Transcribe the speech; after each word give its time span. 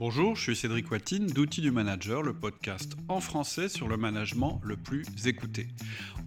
Bonjour, 0.00 0.36
je 0.36 0.42
suis 0.42 0.54
Cédric 0.54 0.88
Watine 0.92 1.26
d'Outils 1.26 1.60
du 1.60 1.72
Manager, 1.72 2.22
le 2.22 2.32
podcast 2.32 2.94
en 3.08 3.20
français 3.20 3.68
sur 3.68 3.88
le 3.88 3.96
management 3.96 4.60
le 4.62 4.76
plus 4.76 5.04
écouté. 5.26 5.66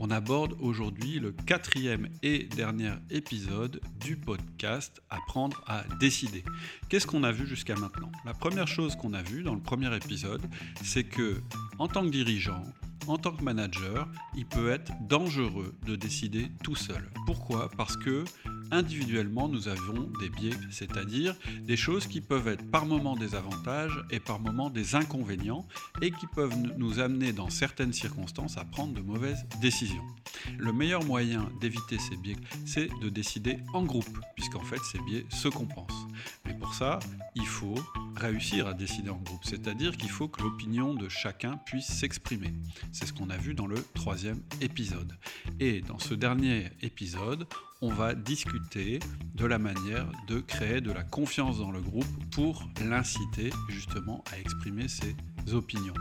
On 0.02 0.12
aborde 0.12 0.58
aujourd'hui 0.60 1.20
le 1.20 1.32
quatrième 1.32 2.10
et 2.22 2.44
dernier 2.44 2.92
épisode 3.12 3.80
du 3.98 4.18
podcast 4.18 5.02
Apprendre 5.10 5.64
à 5.68 5.86
décider. 6.02 6.44
Qu'est-ce 6.90 7.08
qu'on 7.08 7.24
a 7.24 7.32
vu 7.32 7.48
jusqu'à 7.48 7.76
maintenant? 7.76 8.12
La 8.26 8.34
première 8.34 8.68
chose 8.68 8.98
qu'on 8.98 9.14
a 9.14 9.22
vue 9.22 9.42
dans 9.42 9.56
le 9.56 9.62
premier 9.62 9.96
épisode, 9.96 10.44
c'est 10.84 11.06
que 11.06 11.42
en 11.80 11.88
tant 11.88 12.04
que 12.04 12.10
dirigeant, 12.10 12.66
en 13.08 13.18
tant 13.18 13.32
que 13.32 13.42
manager, 13.42 14.06
il 14.36 14.46
peut 14.48 14.70
être 14.70 14.92
dangereux 15.08 15.74
de 15.86 15.96
décider 15.96 16.52
tout 16.62 16.76
seul. 16.76 17.10
Pourquoi? 17.26 17.72
Parce 17.78 17.96
que 17.96 18.26
individuellement, 18.72 19.48
nous 19.48 19.68
avons 19.68 20.10
des 20.20 20.30
biais, 20.30 20.56
c'est-à-dire 20.72 21.36
des 21.62 21.78
choses 21.78 22.08
qui 22.08 22.22
peuvent 22.22 22.48
être 22.48 22.70
par 22.72 22.86
moments 22.86 23.16
des 23.16 23.36
avantages 23.36 24.04
et 24.10 24.20
par 24.20 24.40
moments 24.40 24.70
des 24.70 24.96
inconvénients 24.96 25.68
et 26.02 26.12
qui 26.12 26.28
peuvent 26.28 26.56
nous 26.78 27.00
amener 27.00 27.34
dans 27.34 27.50
certaines 27.50 27.94
circonstances 27.94 28.58
à 28.58 28.66
prendre 28.66 28.94
de 28.94 29.02
mauvaises 29.02 29.46
décisions. 29.62 30.04
Le 30.58 30.74
meilleur 30.74 31.04
moyen 31.04 31.50
d'éviter 31.60 32.00
ces 32.00 32.16
biais, 32.18 32.38
c'est 32.66 32.90
de 33.02 33.10
décider 33.10 33.60
en 33.74 33.84
groupe, 33.84 34.18
puisqu'en 34.36 34.64
fait 34.64 34.80
ces 34.92 35.00
biais 35.00 35.26
se 35.30 35.48
compensent. 35.48 36.08
Mais 36.46 36.54
pour 36.54 36.74
ça, 36.74 37.00
il 37.36 37.46
faut 37.46 37.80
réussir 38.16 38.68
à 38.68 38.74
décider 38.74 39.10
en 39.10 39.18
groupe, 39.18 39.44
c'est-à-dire 39.44 39.98
qu'il 39.98 40.10
faut 40.10 40.28
que 40.28 40.42
l'opinion 40.42 40.94
de 40.94 41.10
chacun 41.10 41.58
puisse 41.66 41.88
s'exprimer. 41.88 42.54
C'est 42.92 43.06
ce 43.06 43.14
qu'on 43.14 43.30
a 43.30 43.38
vu 43.38 43.54
dans 43.54 43.68
le 43.68 43.78
troisième 43.94 44.42
épisode. 44.62 45.18
Et 45.60 45.82
dans 45.82 46.00
ce 46.00 46.14
dernier 46.14 46.70
épisode, 46.82 47.48
on 47.82 47.90
va 47.90 48.14
discuter 48.14 49.00
de 49.34 49.46
la 49.46 49.58
manière 49.58 50.06
de 50.28 50.40
créer 50.40 50.82
de 50.82 50.92
la 50.92 51.04
confiance 51.04 51.58
dans 51.58 51.72
le 51.72 51.82
groupe 51.82 52.06
pour 52.32 52.70
l'inciter 52.86 53.50
justement 53.70 54.24
à 54.32 54.40
exprimer 54.40 54.88
ses 54.88 55.16
opinions. 55.52 55.96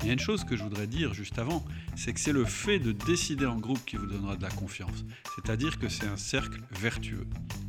Il 0.00 0.08
y 0.08 0.10
a 0.10 0.12
une 0.12 0.18
chose 0.18 0.42
que 0.42 0.56
je 0.56 0.64
voudrais 0.64 0.88
dire 0.88 1.14
juste 1.14 1.38
avant, 1.38 1.64
c'est 1.96 2.12
que 2.12 2.18
c'est 2.18 2.32
le 2.32 2.44
fait 2.44 2.80
de 2.80 2.90
décider 2.90 3.46
en 3.46 3.58
groupe 3.58 3.84
qui 3.86 3.96
vous 3.96 4.06
donnera 4.06 4.36
de 4.36 4.42
la 4.42 4.50
confiance. 4.50 5.04
C'est-à-dire 5.36 5.78
que 5.78 5.88
c'est 5.88 6.06
un 6.06 6.16
cercle 6.16 6.60
vertueux. 6.72 7.26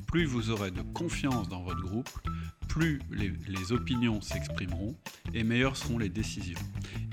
Plus 0.07 0.25
vous 0.25 0.49
aurez 0.49 0.71
de 0.71 0.81
confiance 0.81 1.47
dans 1.47 1.61
votre 1.61 1.81
groupe, 1.81 2.09
plus 2.71 3.01
les, 3.11 3.73
opinions 3.73 4.21
s'exprimeront 4.21 4.95
et 5.33 5.43
meilleures 5.43 5.75
seront 5.75 5.97
les 5.97 6.07
décisions. 6.07 6.57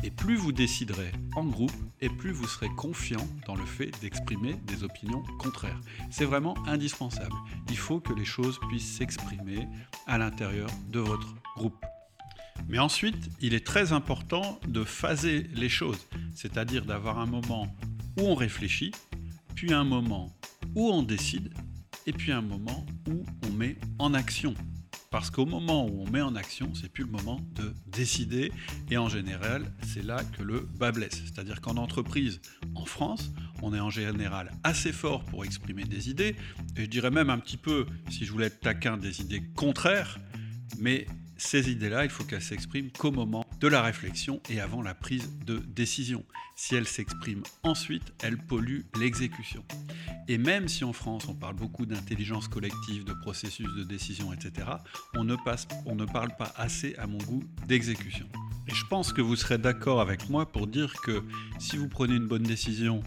Et 0.04 0.10
plus 0.12 0.36
vous 0.36 0.52
déciderez 0.52 1.10
en 1.34 1.44
groupe 1.44 1.72
et 2.00 2.08
plus 2.08 2.30
vous 2.30 2.46
serez 2.46 2.68
confiant 2.76 3.26
dans 3.44 3.56
le 3.56 3.64
fait 3.64 3.90
d'exprimer 4.00 4.54
des 4.68 4.84
opinions 4.84 5.20
contraires. 5.40 5.80
C'est 6.12 6.26
vraiment 6.26 6.56
indispensable. 6.68 7.34
Il 7.70 7.76
faut 7.76 7.98
que 7.98 8.12
les 8.12 8.24
choses 8.24 8.60
puissent 8.68 8.98
s'exprimer 8.98 9.66
à 10.06 10.16
l'intérieur 10.16 10.70
de 10.92 11.00
votre 11.00 11.34
groupe. 11.56 11.84
Mais 12.68 12.78
ensuite, 12.78 13.28
il 13.40 13.52
est 13.52 13.66
très 13.66 13.92
important 13.92 14.60
de 14.68 14.84
phaser 14.84 15.48
les 15.54 15.68
choses, 15.68 16.06
c'est-à-dire 16.36 16.84
d'avoir 16.84 17.18
un 17.18 17.26
moment 17.26 17.66
où 18.16 18.28
on 18.28 18.36
réfléchit, 18.36 18.92
puis 19.56 19.72
un 19.72 19.84
moment 19.84 20.32
où 20.76 20.88
on 20.88 21.02
décide, 21.02 21.52
et 22.06 22.12
puis 22.12 22.30
un 22.30 22.42
moment 22.42 22.86
où 23.08 23.24
on 23.44 23.50
met 23.50 23.76
en 23.98 24.14
action 24.14 24.54
parce 25.10 25.30
qu'au 25.30 25.46
moment 25.46 25.86
où 25.86 26.02
on 26.02 26.10
met 26.10 26.20
en 26.20 26.34
action, 26.34 26.74
c'est 26.74 26.90
plus 26.90 27.04
le 27.04 27.10
moment 27.10 27.40
de 27.54 27.74
décider. 27.86 28.52
Et 28.90 28.98
en 28.98 29.08
général, 29.08 29.72
c'est 29.82 30.04
là 30.04 30.22
que 30.36 30.42
le 30.42 30.60
bas 30.60 30.92
blesse. 30.92 31.22
C'est-à-dire 31.24 31.60
qu'en 31.60 31.76
entreprise, 31.76 32.40
en 32.74 32.84
France, 32.84 33.32
on 33.62 33.74
est 33.74 33.80
en 33.80 33.90
général 33.90 34.52
assez 34.64 34.92
fort 34.92 35.24
pour 35.24 35.44
exprimer 35.44 35.84
des 35.84 36.10
idées. 36.10 36.36
Et 36.76 36.82
je 36.82 36.90
dirais 36.90 37.10
même 37.10 37.30
un 37.30 37.38
petit 37.38 37.56
peu, 37.56 37.86
si 38.10 38.26
je 38.26 38.32
voulais 38.32 38.46
être 38.46 38.60
taquin, 38.60 38.96
des 38.96 39.20
idées 39.20 39.42
contraires. 39.54 40.18
Mais 40.78 41.06
ces 41.38 41.70
idées-là, 41.70 42.04
il 42.04 42.10
faut 42.10 42.24
qu'elles 42.24 42.42
s'expriment 42.42 42.90
qu'au 42.90 43.12
moment 43.12 43.46
de 43.60 43.68
la 43.68 43.80
réflexion 43.80 44.42
et 44.50 44.60
avant 44.60 44.82
la 44.82 44.94
prise 44.94 45.30
de 45.46 45.58
décision. 45.58 46.24
Si 46.56 46.74
elles 46.74 46.88
s'expriment 46.88 47.44
ensuite, 47.62 48.12
elles 48.22 48.36
polluent 48.36 48.86
l'exécution. 48.98 49.64
Et 50.26 50.36
même 50.36 50.66
si 50.66 50.82
en 50.82 50.92
France 50.92 51.26
on 51.28 51.34
parle 51.34 51.54
beaucoup 51.54 51.86
d'intelligence 51.86 52.48
collective, 52.48 53.04
de 53.04 53.12
processus 53.12 53.72
de 53.74 53.84
décision, 53.84 54.32
etc., 54.32 54.66
on 55.14 55.22
ne, 55.22 55.36
passe, 55.36 55.68
on 55.86 55.94
ne 55.94 56.04
parle 56.04 56.34
pas 56.36 56.52
assez, 56.56 56.96
à 56.96 57.06
mon 57.06 57.18
goût, 57.18 57.44
d'exécution. 57.68 58.26
Et 58.66 58.74
je 58.74 58.84
pense 58.84 59.12
que 59.12 59.22
vous 59.22 59.36
serez 59.36 59.58
d'accord 59.58 60.00
avec 60.00 60.28
moi 60.28 60.50
pour 60.50 60.66
dire 60.66 60.92
que 61.02 61.22
si 61.60 61.76
vous 61.76 61.88
prenez 61.88 62.16
une 62.16 62.26
bonne 62.26 62.42
décision 62.42 63.02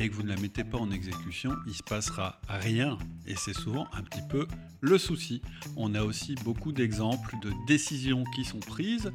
et 0.00 0.08
que 0.08 0.14
vous 0.14 0.22
ne 0.22 0.28
la 0.28 0.40
mettez 0.40 0.64
pas 0.64 0.78
en 0.78 0.90
exécution, 0.90 1.54
il 1.66 1.74
se 1.74 1.82
passera 1.82 2.40
rien. 2.48 2.98
Et 3.26 3.36
c'est 3.36 3.52
souvent 3.52 3.86
un 3.92 4.02
petit 4.02 4.22
peu 4.28 4.46
le 4.80 4.96
souci. 4.96 5.42
On 5.76 5.94
a 5.94 6.02
aussi 6.02 6.34
beaucoup 6.36 6.72
d'exemples 6.72 7.34
de 7.42 7.52
décisions 7.66 8.24
qui 8.34 8.44
sont 8.44 8.60
prises 8.60 9.12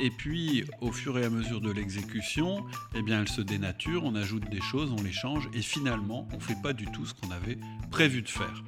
et 0.00 0.10
puis 0.10 0.64
au 0.82 0.92
fur 0.92 1.18
et 1.18 1.24
à 1.24 1.30
mesure 1.30 1.62
de 1.62 1.70
l'exécution, 1.70 2.64
eh 2.94 3.00
bien 3.02 3.22
elles 3.22 3.28
se 3.28 3.40
dénaturent, 3.40 4.04
on 4.04 4.14
ajoute 4.14 4.48
des 4.50 4.60
choses, 4.60 4.92
on 4.92 5.02
les 5.02 5.12
change 5.12 5.48
et 5.54 5.62
finalement 5.62 6.28
on 6.32 6.36
ne 6.36 6.42
fait 6.42 6.60
pas 6.62 6.74
du 6.74 6.84
tout 6.86 7.06
ce 7.06 7.14
qu'on 7.14 7.30
avait 7.30 7.58
prévu 7.90 8.20
de 8.20 8.28
faire. 8.28 8.62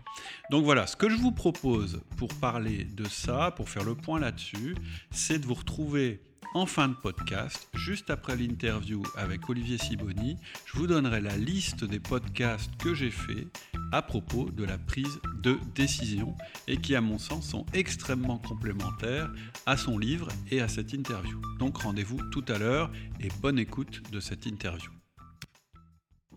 Donc 0.51 0.65
voilà, 0.65 0.87
ce 0.87 0.97
que 0.97 1.11
je 1.11 1.17
vous 1.17 1.33
propose 1.33 2.01
pour 2.17 2.29
parler 2.29 2.85
de 2.85 3.05
ça, 3.05 3.53
pour 3.55 3.69
faire 3.69 3.85
le 3.85 3.95
point 3.95 4.19
là-dessus, 4.19 4.75
c'est 5.11 5.39
de 5.39 5.47
vous 5.47 5.55
retrouver 5.55 6.23
en 6.55 6.67
fin 6.67 6.89
de 6.89 6.95
podcast, 6.95 7.69
juste 7.75 8.11
après 8.11 8.37
l'interview 8.37 9.03
avec 9.17 9.49
Olivier 9.49 9.79
Siboni, 9.79 10.37
je 10.67 10.79
vous 10.79 10.87
donnerai 10.87 11.21
la 11.21 11.37
liste 11.37 11.85
des 11.85 12.01
podcasts 12.01 12.71
que 12.77 12.95
j'ai 12.95 13.11
faits 13.11 13.47
à 13.93 14.03
propos 14.03 14.51
de 14.51 14.65
la 14.65 14.79
prise 14.79 15.21
de 15.43 15.59
décision 15.75 16.37
et 16.67 16.79
qui, 16.79 16.95
à 16.95 17.01
mon 17.01 17.19
sens, 17.19 17.51
sont 17.51 17.67
extrêmement 17.75 18.39
complémentaires 18.39 19.31
à 19.67 19.77
son 19.77 19.99
livre 19.99 20.29
et 20.51 20.61
à 20.61 20.69
cette 20.69 20.93
interview. 20.93 21.41
Donc 21.59 21.79
rendez-vous 21.79 22.21
tout 22.31 22.45
à 22.49 22.59
l'heure 22.59 22.91
et 23.21 23.29
bonne 23.41 23.59
écoute 23.59 24.11
de 24.11 24.21
cette 24.21 24.47
interview. 24.47 24.91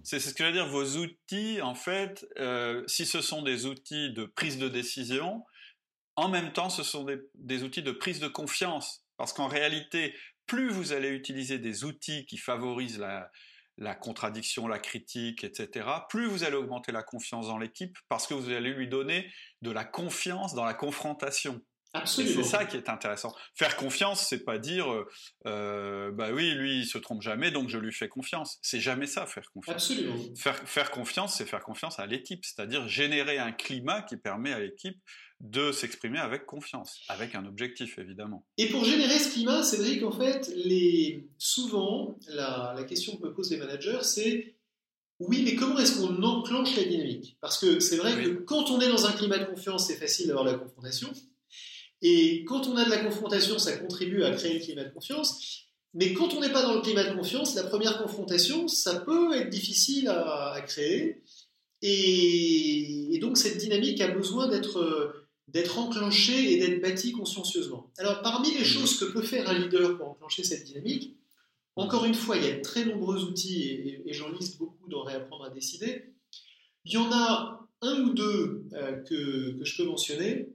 C'est 0.04 0.20
ce 0.20 0.34
que 0.34 0.44
je 0.44 0.50
veux 0.50 0.54
dire, 0.54 0.68
vos 0.68 0.98
outils, 0.98 1.62
en 1.62 1.76
fait, 1.76 2.26
euh, 2.40 2.84
si 2.88 3.06
ce 3.06 3.22
sont 3.22 3.44
des 3.44 3.66
outils 3.66 4.12
de 4.14 4.26
prise 4.26 4.58
de 4.58 4.68
décision, 4.68 5.44
en 6.16 6.28
même 6.28 6.54
temps, 6.54 6.70
ce 6.70 6.84
sont 6.84 7.06
des 7.36 7.64
outils 7.64 7.84
de 7.84 7.92
prise 7.92 8.20
de 8.20 8.28
confiance 8.28 9.06
parce 9.22 9.34
qu'en 9.34 9.48
réalité, 9.48 10.16
plus 10.48 10.70
vous 10.72 10.94
allez 10.94 11.10
utiliser 11.10 11.60
des 11.60 11.84
outils 11.84 12.26
qui 12.26 12.40
favorisent 12.40 12.98
la, 13.78 13.94
contradiction, 13.94 14.68
la 14.68 14.80
critique, 14.80 15.44
etc., 15.44 15.88
plus 16.10 16.26
vous 16.26 16.44
allez 16.44 16.56
augmenter 16.56 16.92
la 16.92 17.04
confiance 17.04 17.46
dans 17.46 17.60
l'équipe 17.60 17.96
parce 18.10 18.26
que 18.26 18.34
vous 18.34 18.50
allez 18.50 18.74
lui 18.74 18.88
donner 18.88 19.32
de 19.62 19.70
la 19.70 19.84
confiance 19.84 20.56
dans 20.56 20.66
la 20.66 20.74
confrontation. 20.74 21.62
Absolument. 21.94 22.42
C'est 22.42 22.50
ça 22.50 22.66
qui 22.66 22.78
est 22.78 22.90
intéressant. 22.90 23.36
Faire 23.54 23.76
confiance, 23.76 24.28
c'est 24.28 24.44
pas 24.44 24.58
dire, 24.58 24.92
euh, 24.92 25.08
euh, 25.46 26.12
bah 26.12 26.32
oui, 26.32 26.56
lui, 26.56 26.80
il 26.80 26.88
se 26.88 26.98
trompe 26.98 27.22
jamais, 27.22 27.52
donc 27.52 27.70
je 27.70 27.78
lui 27.78 27.94
fais 27.94 28.08
confiance. 28.08 28.58
C'est 28.64 28.80
jamais 28.80 29.06
ça, 29.06 29.28
faire 29.28 29.52
confiance. 29.54 29.76
Absolument. 29.76 30.16
Faire, 30.36 30.58
faire 30.68 30.90
confiance, 30.90 31.38
c'est 31.38 31.46
faire 31.46 31.62
confiance 31.62 32.00
à 32.00 32.08
l'équipe, 32.08 32.44
c'est-à-dire 32.44 32.88
générer 32.88 33.38
un 33.38 33.52
climat 33.52 34.02
qui 34.02 34.18
permet 34.18 34.52
à 34.52 34.60
l'équipe 34.60 34.98
de 35.42 35.72
s'exprimer 35.72 36.20
avec 36.20 36.46
confiance, 36.46 37.02
avec 37.10 37.34
un 37.36 37.46
objectif 37.46 37.98
évidemment. 37.98 38.46
Et 38.58 38.68
pour 38.68 38.86
générer 38.86 39.18
ce 39.18 39.32
climat, 39.32 39.64
Cédric, 39.64 40.04
en 40.04 40.12
fait, 40.12 40.52
les... 40.56 41.28
souvent, 41.38 42.18
la, 42.28 42.76
question 42.88 43.18
que 43.18 43.24
me 43.24 43.34
posent 43.34 43.52
les 43.52 43.58
managers, 43.58 44.04
c'est 44.04 44.56
oui, 45.20 45.44
mais 45.44 45.56
comment 45.56 45.78
est-ce 45.78 46.00
qu'on 46.00 46.24
enclenche 46.24 46.76
la 46.76 46.84
dynamique? 46.84 47.38
Parce 47.42 47.60
que 47.60 47.80
c'est 47.80 47.98
vrai 47.98 48.24
que 48.24 48.30
quand 48.30 48.72
on 48.72 48.82
est 48.82 48.90
dans 48.90 49.06
un 49.06 49.12
climat 49.12 49.38
de 49.38 49.46
confiance, 49.46 49.88
c'est 49.88 49.98
facile 49.98 50.28
d'avoir 50.28 50.46
la 50.46 50.56
confrontation. 50.56 51.12
Et 52.02 52.44
quand 52.46 52.68
on 52.68 52.76
a 52.76 52.86
de 52.86 52.90
la 52.90 52.98
confrontation, 52.98 53.60
ça 53.60 53.78
contribue 53.78 54.24
à 54.24 54.32
créer 54.32 54.56
le 54.56 54.60
climat 54.60 54.84
de 54.84 54.90
confiance. 54.90 55.68
Mais 55.94 56.14
quand 56.14 56.34
on 56.34 56.40
n'est 56.40 56.52
pas 56.52 56.64
dans 56.64 56.74
le 56.74 56.82
climat 56.82 57.04
de 57.04 57.16
confiance, 57.16 57.54
la 57.54 57.64
première 57.64 58.02
confrontation, 58.02 58.68
ça 58.68 59.00
peut 59.02 59.36
être 59.36 59.50
difficile 59.50 60.08
à, 60.08 60.60
créer. 60.66 61.22
Et, 61.84 63.14
et, 63.14 63.20
donc 63.20 63.38
cette 63.38 63.58
dynamique 63.58 64.02
a 64.02 64.08
besoin 64.08 64.48
d'être 64.48 65.21
d'être 65.54 65.78
enclenché 65.78 66.54
et 66.54 66.58
d'être 66.58 66.82
bâti 66.82 67.12
consciencieusement. 67.12 67.92
Alors, 67.98 68.22
parmi 68.22 68.54
les 68.58 68.64
choses 68.64 68.98
que 68.98 69.06
peut 69.06 69.22
faire 69.22 69.50
un 69.50 69.58
leader 69.58 69.98
pour 69.98 70.10
enclencher 70.10 70.44
cette 70.44 70.64
dynamique, 70.64 71.18
encore 71.76 72.06
une 72.06 72.14
fois, 72.14 72.38
il 72.38 72.44
y 72.44 72.48
a 72.48 72.58
de 72.58 72.62
très 72.62 72.86
nombreux 72.86 73.24
outils, 73.24 74.02
et, 74.06 74.14
j'en 74.14 74.32
liste 74.32 74.58
beaucoup 74.58 74.88
dans 74.90 75.04
Réapprendre 75.04 75.46
à 75.46 75.50
décider. 75.50 76.14
Il 76.86 76.94
y 76.94 76.98
en 76.98 77.12
a 77.12 77.68
un 77.82 78.02
ou 78.02 78.14
deux 78.14 78.66
euh, 78.74 78.98
que, 79.04 79.58
que, 79.58 79.66
je 79.66 79.78
peux 79.78 79.86
mentionner. 79.86 80.50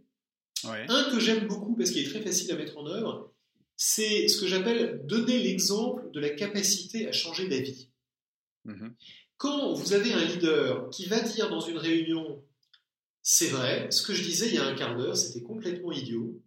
Un 0.64 1.10
que 1.10 1.20
j'aime 1.20 1.46
beaucoup 1.46 1.76
parce 1.76 1.90
qu'il 1.90 2.04
est 2.04 2.10
très 2.10 2.22
facile 2.22 2.50
à 2.50 2.56
mettre 2.56 2.76
en 2.76 2.87
œuvre, 2.87 3.32
c'est 3.76 4.26
ce 4.26 4.40
que 4.40 4.46
j'appelle 4.46 5.02
donner 5.04 5.38
l'exemple 5.38 6.10
de 6.12 6.19
la 6.19 6.31
capacité 6.31 7.06
à 7.06 7.12
changer 7.12 7.46
d'avis. 7.46 7.88
Mhm. 8.64 8.94
Quand 9.37 9.75
vous 9.75 9.93
avez 9.93 10.12
un 10.12 10.25
leader 10.25 10.90
qui 10.90 11.06
va 11.06 11.20
dire 11.20 11.50
dans 11.50 11.60
une 11.60 11.76
réunion 11.76 12.43
c'est 13.28 13.49
vrai, 13.49 13.88
ce 13.90 14.02
que 14.02 14.14
je 14.14 14.23
disais 14.23 14.46
il 14.46 14.55
y 14.55 14.58
a 14.58 14.64
un 14.64 14.76
quart 14.76 14.96
d'heure, 14.96 15.17
c'était 15.17 15.43
complètement 15.43 15.90
idiot. 15.90 16.40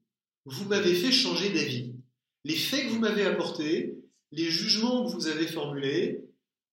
Vous 0.45 0.63
m'avez 0.63 0.95
fait 0.95 1.11
changer 1.11 1.49
d'avis. 1.49 1.91
Les 2.45 2.55
faits 2.55 2.85
que 2.85 2.91
vous 2.91 2.99
m'avez 2.99 3.25
apportés, 3.25 3.99
les 4.31 4.49
jugements 4.49 5.05
que 5.05 5.11
vous 5.11 5.27
avez 5.27 5.45
formulés, 5.45 6.23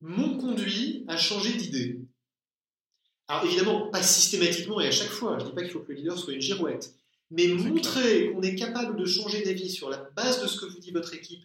m'ont 0.01 0.39
conduit 0.39 1.05
à 1.09 1.17
changer 1.17 1.55
d'idée. 1.55 1.99
Alors 3.27 3.47
évidemment, 3.47 3.89
pas 3.89 4.01
systématiquement 4.01 4.81
et 4.81 4.87
à 4.87 4.93
chaque 4.93 5.11
fois. 5.11 5.41
Je 5.41 5.45
ne 5.45 5.49
dis 5.49 5.55
pas 5.57 5.63
qu'il 5.63 5.73
faut 5.73 5.81
que 5.81 5.91
le 5.91 5.99
leader 5.99 6.17
soit 6.17 6.35
une 6.35 6.41
girouette. 6.41 6.95
Mais 7.33 7.49
montrer 7.49 8.31
qu'on 8.31 8.43
est 8.43 8.55
capable 8.55 8.97
de 8.97 9.07
changer 9.07 9.43
d'avis 9.43 9.71
sur 9.71 9.91
la 9.91 10.09
base 10.15 10.41
de 10.41 10.47
ce 10.47 10.61
que 10.61 10.67
vous 10.67 10.79
dit 10.79 10.93
votre 10.93 11.15
équipe 11.15 11.43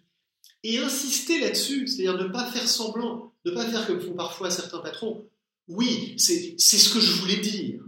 et 0.61 0.77
insister 0.77 1.39
là-dessus, 1.39 1.87
c'est-à-dire 1.87 2.15
ne 2.15 2.27
pas 2.27 2.45
faire 2.51 2.67
semblant, 2.67 3.33
ne 3.43 3.49
pas 3.49 3.67
faire 3.67 3.87
comme 3.87 3.99
font 3.99 4.13
parfois 4.13 4.51
certains 4.51 4.81
patrons. 4.81 5.25
Oui, 5.67 6.13
c'est 6.19 6.59
ce 6.59 6.93
que 6.93 6.99
je 6.99 7.13
voulais 7.13 7.37
dire. 7.37 7.81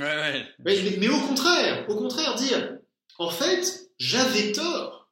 Ouais, 0.00 0.46
Mais, 0.58 0.96
mais, 0.98 1.08
au 1.08 1.20
contraire, 1.20 1.88
au 1.88 1.96
contraire, 1.96 2.34
dire, 2.34 2.78
en 3.18 3.30
fait, 3.30 3.90
j'avais 3.98 4.52
tort. 4.52 5.10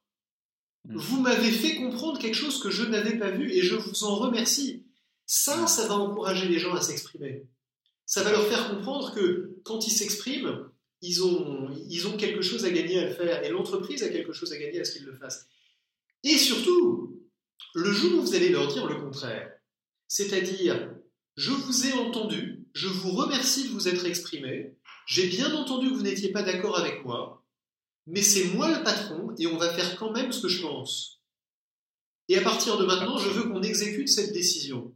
Hmm. 0.85 0.97
Vous 0.97 1.21
m'avez 1.21 1.51
fait 1.51 1.77
comprendre 1.77 2.19
quelque 2.19 2.35
chose 2.35 2.61
que 2.61 2.69
je 2.69 2.83
n'avais 2.83 3.17
pas 3.17 3.31
vu 3.31 3.51
et 3.51 3.61
je 3.61 3.75
vous 3.75 4.03
en 4.03 4.15
remercie. 4.15 4.85
Ça, 5.25 5.63
hmm. 5.63 5.67
ça 5.67 5.87
va 5.87 5.95
encourager 5.95 6.47
les 6.47 6.59
gens 6.59 6.75
à 6.75 6.81
s'exprimer. 6.81 7.47
Ça 8.05 8.21
va 8.21 8.31
leur 8.31 8.47
faire 8.47 8.69
comprendre 8.69 9.15
que 9.15 9.57
quand 9.63 9.87
ils 9.87 9.91
s'expriment, 9.91 10.69
ils 11.01 11.23
ont, 11.23 11.69
ils 11.89 12.07
ont 12.07 12.17
quelque 12.17 12.41
chose 12.41 12.65
à 12.65 12.69
gagner 12.69 12.99
à 12.99 13.05
le 13.05 13.13
faire 13.13 13.43
et 13.43 13.49
l'entreprise 13.49 14.03
a 14.03 14.09
quelque 14.09 14.33
chose 14.33 14.53
à 14.53 14.57
gagner 14.57 14.79
à 14.81 14.85
ce 14.85 14.91
qu'ils 14.91 15.05
le 15.05 15.15
fassent. 15.15 15.47
Et 16.23 16.37
surtout, 16.37 17.19
le 17.73 17.91
jour 17.91 18.19
où 18.19 18.21
vous 18.21 18.35
allez 18.35 18.49
leur 18.49 18.71
dire 18.71 18.85
le 18.85 18.95
contraire, 18.95 19.51
c'est-à-dire, 20.07 20.93
je 21.35 21.51
vous 21.51 21.87
ai 21.87 21.93
entendu, 21.93 22.64
je 22.75 22.87
vous 22.87 23.11
remercie 23.11 23.63
de 23.63 23.73
vous 23.73 23.87
être 23.87 24.05
exprimé, 24.05 24.75
j'ai 25.07 25.27
bien 25.27 25.55
entendu 25.55 25.89
que 25.89 25.95
vous 25.95 26.03
n'étiez 26.03 26.31
pas 26.31 26.43
d'accord 26.43 26.77
avec 26.77 27.03
moi, 27.05 27.43
mais 28.05 28.21
c'est 28.21 28.49
moi 28.49 28.69
le 28.69 28.83
patron 28.83 29.33
et 29.39 29.47
on 29.47 29.57
va 29.57 29.73
faire 29.73 29.95
quand 29.95 30.11
même 30.11 30.31
ce 30.31 30.41
que 30.41 30.49
je 30.49 30.61
pense. 30.61 31.21
Et 32.27 32.37
à 32.37 32.41
partir 32.41 32.77
de 32.77 32.85
maintenant, 32.85 33.17
je 33.17 33.29
veux 33.29 33.49
qu'on 33.49 33.63
exécute 33.63 34.09
cette 34.09 34.33
décision. 34.33 34.93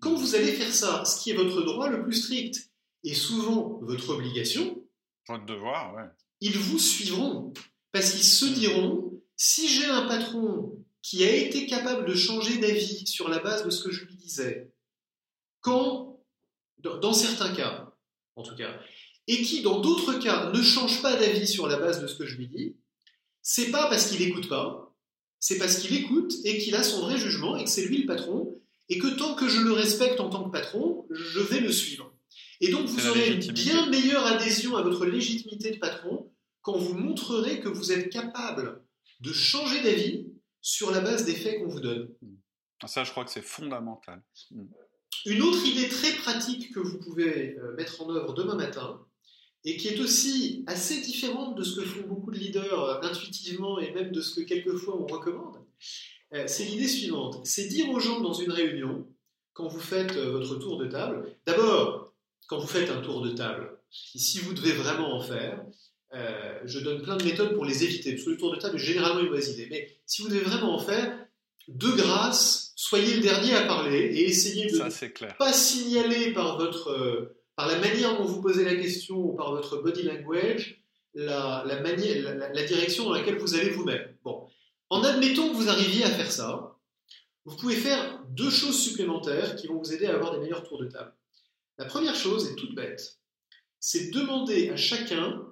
Quand 0.00 0.14
vous 0.14 0.34
allez 0.34 0.52
faire 0.52 0.72
ça, 0.72 1.04
ce 1.04 1.22
qui 1.22 1.30
est 1.30 1.34
votre 1.34 1.62
droit 1.62 1.88
le 1.88 2.02
plus 2.02 2.14
strict, 2.14 2.70
et 3.04 3.14
souvent 3.14 3.78
votre 3.82 4.10
obligation, 4.10 4.82
votre 5.28 5.44
devoir, 5.44 5.94
ouais. 5.94 6.08
ils 6.40 6.58
vous 6.58 6.78
suivront. 6.78 7.52
Parce 7.92 8.12
qu'ils 8.12 8.24
se 8.24 8.46
diront, 8.46 9.22
si 9.36 9.68
j'ai 9.68 9.86
un 9.86 10.08
patron 10.08 10.72
qui 11.00 11.22
a 11.22 11.30
été 11.30 11.66
capable 11.66 12.06
de 12.06 12.14
changer 12.14 12.58
d'avis 12.58 13.06
sur 13.06 13.28
la 13.28 13.38
base 13.38 13.64
de 13.64 13.70
ce 13.70 13.84
que 13.84 13.92
je 13.92 14.04
lui 14.06 14.16
disais, 14.16 14.72
quand, 15.60 16.03
dans 17.00 17.12
certains 17.12 17.54
cas, 17.54 17.92
en 18.36 18.42
tout 18.42 18.56
cas, 18.56 18.78
et 19.26 19.42
qui, 19.42 19.62
dans 19.62 19.80
d'autres 19.80 20.14
cas, 20.14 20.50
ne 20.50 20.62
change 20.62 21.00
pas 21.02 21.16
d'avis 21.16 21.46
sur 21.46 21.66
la 21.66 21.78
base 21.78 22.00
de 22.00 22.06
ce 22.06 22.16
que 22.16 22.26
je 22.26 22.36
lui 22.36 22.48
dis, 22.48 22.76
c'est 23.42 23.70
pas 23.70 23.88
parce 23.88 24.10
qu'il 24.10 24.20
n'écoute 24.20 24.48
pas, 24.48 24.94
c'est 25.38 25.58
parce 25.58 25.76
qu'il 25.78 25.94
écoute 25.94 26.34
et 26.44 26.58
qu'il 26.58 26.74
a 26.74 26.82
son 26.82 27.02
vrai 27.02 27.18
jugement 27.18 27.56
et 27.56 27.64
que 27.64 27.70
c'est 27.70 27.86
lui 27.86 27.98
le 27.98 28.06
patron, 28.06 28.60
et 28.88 28.98
que 28.98 29.08
tant 29.16 29.34
que 29.34 29.48
je 29.48 29.60
le 29.60 29.72
respecte 29.72 30.20
en 30.20 30.28
tant 30.28 30.44
que 30.44 30.50
patron, 30.50 31.06
je 31.10 31.40
vais 31.40 31.60
le 31.60 31.72
suivre. 31.72 32.12
Et 32.60 32.68
donc 32.68 32.86
vous 32.86 33.06
aurez 33.06 33.34
une 33.34 33.52
bien 33.52 33.88
meilleure 33.88 34.26
adhésion 34.26 34.76
à 34.76 34.82
votre 34.82 35.06
légitimité 35.06 35.70
de 35.70 35.78
patron 35.78 36.30
quand 36.62 36.76
vous 36.76 36.94
montrerez 36.94 37.60
que 37.60 37.68
vous 37.68 37.92
êtes 37.92 38.10
capable 38.10 38.82
de 39.20 39.32
changer 39.32 39.82
d'avis 39.82 40.26
sur 40.60 40.90
la 40.90 41.00
base 41.00 41.24
des 41.24 41.34
faits 41.34 41.60
qu'on 41.60 41.68
vous 41.68 41.80
donne. 41.80 42.08
Ça, 42.86 43.04
je 43.04 43.10
crois 43.10 43.24
que 43.24 43.30
c'est 43.30 43.42
fondamental. 43.42 44.22
Une 45.26 45.42
autre 45.42 45.64
idée 45.66 45.88
très 45.88 46.12
pratique 46.12 46.72
que 46.72 46.80
vous 46.80 46.98
pouvez 46.98 47.56
euh, 47.58 47.74
mettre 47.76 48.02
en 48.02 48.10
œuvre 48.10 48.34
demain 48.34 48.56
matin, 48.56 49.00
et 49.64 49.76
qui 49.76 49.88
est 49.88 50.00
aussi 50.00 50.64
assez 50.66 51.00
différente 51.00 51.56
de 51.56 51.62
ce 51.62 51.76
que 51.76 51.86
font 51.86 52.06
beaucoup 52.06 52.30
de 52.30 52.38
leaders 52.38 52.80
euh, 52.80 53.00
intuitivement 53.02 53.78
et 53.78 53.92
même 53.92 54.12
de 54.12 54.20
ce 54.20 54.34
que 54.34 54.42
quelquefois 54.42 55.00
on 55.00 55.06
recommande, 55.06 55.58
euh, 56.34 56.44
c'est 56.46 56.64
l'idée 56.64 56.88
suivante. 56.88 57.40
C'est 57.46 57.68
dire 57.68 57.88
aux 57.90 58.00
gens 58.00 58.20
dans 58.20 58.34
une 58.34 58.52
réunion, 58.52 59.06
quand 59.54 59.68
vous 59.68 59.80
faites 59.80 60.16
votre 60.16 60.56
tour 60.56 60.78
de 60.78 60.86
table, 60.86 61.36
d'abord, 61.46 62.12
quand 62.48 62.58
vous 62.58 62.66
faites 62.66 62.90
un 62.90 63.00
tour 63.00 63.22
de 63.22 63.30
table, 63.30 63.78
si 63.90 64.40
vous 64.40 64.52
devez 64.52 64.72
vraiment 64.72 65.14
en 65.14 65.20
faire, 65.20 65.64
je 66.64 66.80
donne 66.80 67.02
plein 67.02 67.16
de 67.16 67.22
méthodes 67.22 67.54
pour 67.54 67.64
les 67.64 67.84
éviter, 67.84 68.14
parce 68.14 68.24
que 68.24 68.30
le 68.30 68.36
tour 68.36 68.52
de 68.52 68.58
table 68.58 68.74
est 68.74 68.80
généralement 68.80 69.20
une 69.20 69.26
mauvaise 69.26 69.50
idée, 69.50 69.68
mais 69.70 69.96
si 70.06 70.22
vous 70.22 70.28
devez 70.28 70.40
vraiment 70.40 70.74
en 70.74 70.80
faire, 70.80 71.23
de 71.68 71.88
grâce, 71.88 72.72
soyez 72.76 73.16
le 73.16 73.20
dernier 73.20 73.54
à 73.54 73.66
parler 73.66 73.98
et 73.98 74.28
essayez 74.28 74.66
de 74.66 74.76
ne 74.76 75.32
pas 75.38 75.52
signaler 75.52 76.32
par 76.32 76.58
votre 76.58 77.34
par 77.56 77.68
la 77.68 77.78
manière 77.78 78.18
dont 78.18 78.24
vous 78.24 78.42
posez 78.42 78.64
la 78.64 78.74
question 78.74 79.16
ou 79.16 79.34
par 79.34 79.52
votre 79.52 79.80
body 79.82 80.02
language, 80.02 80.82
la, 81.14 81.64
direction 82.66 83.04
dans 83.04 83.12
laquelle 83.12 83.38
vous 83.38 83.54
allez 83.54 83.70
vous-même. 83.70 84.16
Bon. 84.24 84.48
En 84.90 85.02
admettant 85.04 85.48
que 85.48 85.54
vous 85.54 85.68
arriviez 85.68 86.04
à 86.04 86.10
faire 86.10 86.30
ça, 86.30 86.76
vous 87.44 87.56
pouvez 87.56 87.76
faire 87.76 88.22
deux 88.28 88.50
choses 88.50 88.80
supplémentaires 88.80 89.56
qui 89.56 89.66
vont 89.66 89.78
vous 89.78 89.92
aider 89.92 90.06
à 90.06 90.14
avoir 90.14 90.32
des 90.32 90.40
meilleurs 90.40 90.66
tours 90.66 90.80
de 90.80 90.86
table. 90.86 91.14
La 91.78 91.84
première 91.84 92.16
chose 92.16 92.50
est 92.50 92.56
toute 92.56 92.74
bête. 92.74 93.18
C'est 93.78 94.10
demander 94.10 94.70
à 94.70 94.76
chacun 94.76 95.42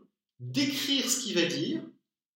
d'écrire 0.41 1.09
ce 1.09 1.21
qu'il 1.21 1.35
va 1.35 1.45
dire 1.45 1.83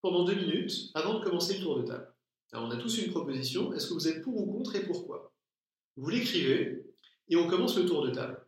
pendant 0.02 0.24
deux 0.24 0.34
minutes 0.34 0.90
avant 0.94 1.18
de 1.18 1.24
commencer 1.24 1.54
le 1.54 1.62
tour 1.62 1.78
de 1.80 1.86
table. 1.86 2.12
Alors 2.52 2.66
on 2.66 2.70
a 2.70 2.76
tous 2.76 2.98
une 2.98 3.10
proposition. 3.10 3.72
Est-ce 3.72 3.88
que 3.88 3.94
vous 3.94 4.08
êtes 4.08 4.22
pour 4.22 4.36
ou 4.36 4.52
contre 4.52 4.76
et 4.76 4.84
pourquoi? 4.84 5.32
Vous 5.96 6.08
l'écrivez 6.08 6.84
et 7.28 7.36
on 7.36 7.48
commence 7.48 7.76
le 7.76 7.86
tour 7.86 8.04
de 8.06 8.10
table. 8.10 8.40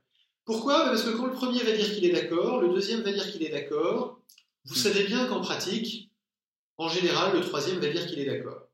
Pourquoi? 0.44 0.84
Parce 0.86 1.02
que 1.02 1.10
quand 1.10 1.26
le 1.26 1.32
premier 1.32 1.62
va 1.62 1.72
dire 1.72 1.92
qu'il 1.92 2.04
est 2.04 2.12
d'accord, 2.12 2.62
le 2.62 2.68
deuxième 2.68 3.02
va 3.02 3.12
dire 3.12 3.30
qu'il 3.30 3.42
est 3.42 3.50
d'accord, 3.50 4.22
vous 4.64 4.74
hmm. 4.74 4.78
savez 4.78 5.04
bien 5.04 5.26
qu'en 5.26 5.40
pratique, 5.40 6.10
en 6.76 6.88
général, 6.88 7.36
le 7.36 7.42
troisième 7.42 7.80
va 7.80 7.88
dire 7.90 8.06
qu'il 8.06 8.18
est 8.18 8.24
d'accord. 8.24 8.68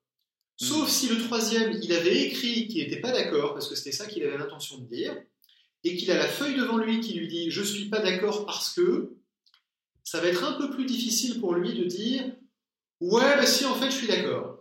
Hmm. 0.60 0.64
Sauf 0.66 0.88
si 0.88 1.08
le 1.08 1.18
troisième, 1.18 1.72
il 1.82 1.92
avait 1.92 2.22
écrit 2.26 2.68
qu'il 2.68 2.82
n'était 2.82 3.00
pas 3.00 3.10
d'accord, 3.10 3.54
parce 3.54 3.68
que 3.68 3.74
c'était 3.74 3.90
ça 3.90 4.06
qu'il 4.06 4.22
avait 4.22 4.38
l'intention 4.38 4.78
de 4.78 4.86
dire, 4.86 5.20
et 5.82 5.96
qu'il 5.96 6.10
a 6.12 6.16
la 6.16 6.28
feuille 6.28 6.54
devant 6.54 6.76
lui 6.76 7.00
qui 7.00 7.14
lui 7.14 7.26
dit 7.26 7.50
«je 7.52 7.60
ne 7.60 7.66
suis 7.66 7.88
pas 7.88 8.00
d'accord 8.00 8.46
parce 8.46 8.72
que», 8.72 9.16
ça 10.04 10.20
va 10.20 10.28
être 10.28 10.44
un 10.44 10.52
peu 10.52 10.70
plus 10.70 10.84
difficile 10.84 11.40
pour 11.40 11.54
lui 11.54 11.74
de 11.74 11.84
dire 11.84 12.24
«ouais, 13.00 13.36
bah 13.36 13.46
si, 13.46 13.64
en 13.64 13.74
fait, 13.74 13.90
je 13.90 13.96
suis 13.96 14.06
d'accord». 14.06 14.53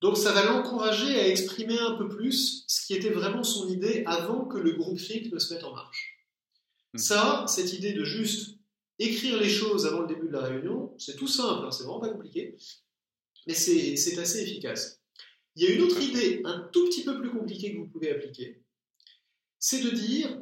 Donc 0.00 0.16
ça 0.16 0.32
va 0.32 0.44
l'encourager 0.46 1.18
à 1.20 1.28
exprimer 1.28 1.78
un 1.78 1.96
peu 1.96 2.08
plus 2.08 2.64
ce 2.66 2.86
qui 2.86 2.94
était 2.94 3.10
vraiment 3.10 3.44
son 3.44 3.68
idée 3.68 4.02
avant 4.06 4.46
que 4.46 4.56
le 4.56 4.72
groupe 4.72 4.98
FIC 4.98 5.32
ne 5.32 5.38
se 5.38 5.52
mette 5.52 5.64
en 5.64 5.74
marche. 5.74 6.18
Hmm. 6.94 6.98
Ça, 6.98 7.44
cette 7.46 7.72
idée 7.74 7.92
de 7.92 8.04
juste 8.04 8.58
écrire 8.98 9.38
les 9.38 9.48
choses 9.48 9.86
avant 9.86 10.00
le 10.00 10.08
début 10.08 10.28
de 10.28 10.32
la 10.32 10.42
réunion, 10.42 10.94
c'est 10.98 11.16
tout 11.16 11.28
simple, 11.28 11.66
hein, 11.66 11.70
c'est 11.70 11.84
vraiment 11.84 12.00
pas 12.00 12.10
compliqué, 12.10 12.56
mais 13.46 13.54
c'est 13.54 14.18
assez 14.18 14.42
efficace. 14.42 15.00
Il 15.56 15.64
y 15.64 15.66
a 15.66 15.70
une 15.70 15.82
autre 15.82 16.00
idée 16.00 16.42
un 16.44 16.68
tout 16.72 16.86
petit 16.86 17.04
peu 17.04 17.18
plus 17.18 17.30
compliquée 17.30 17.72
que 17.72 17.78
vous 17.78 17.88
pouvez 17.88 18.10
appliquer, 18.10 18.62
c'est 19.58 19.82
de 19.82 19.90
dire, 19.90 20.40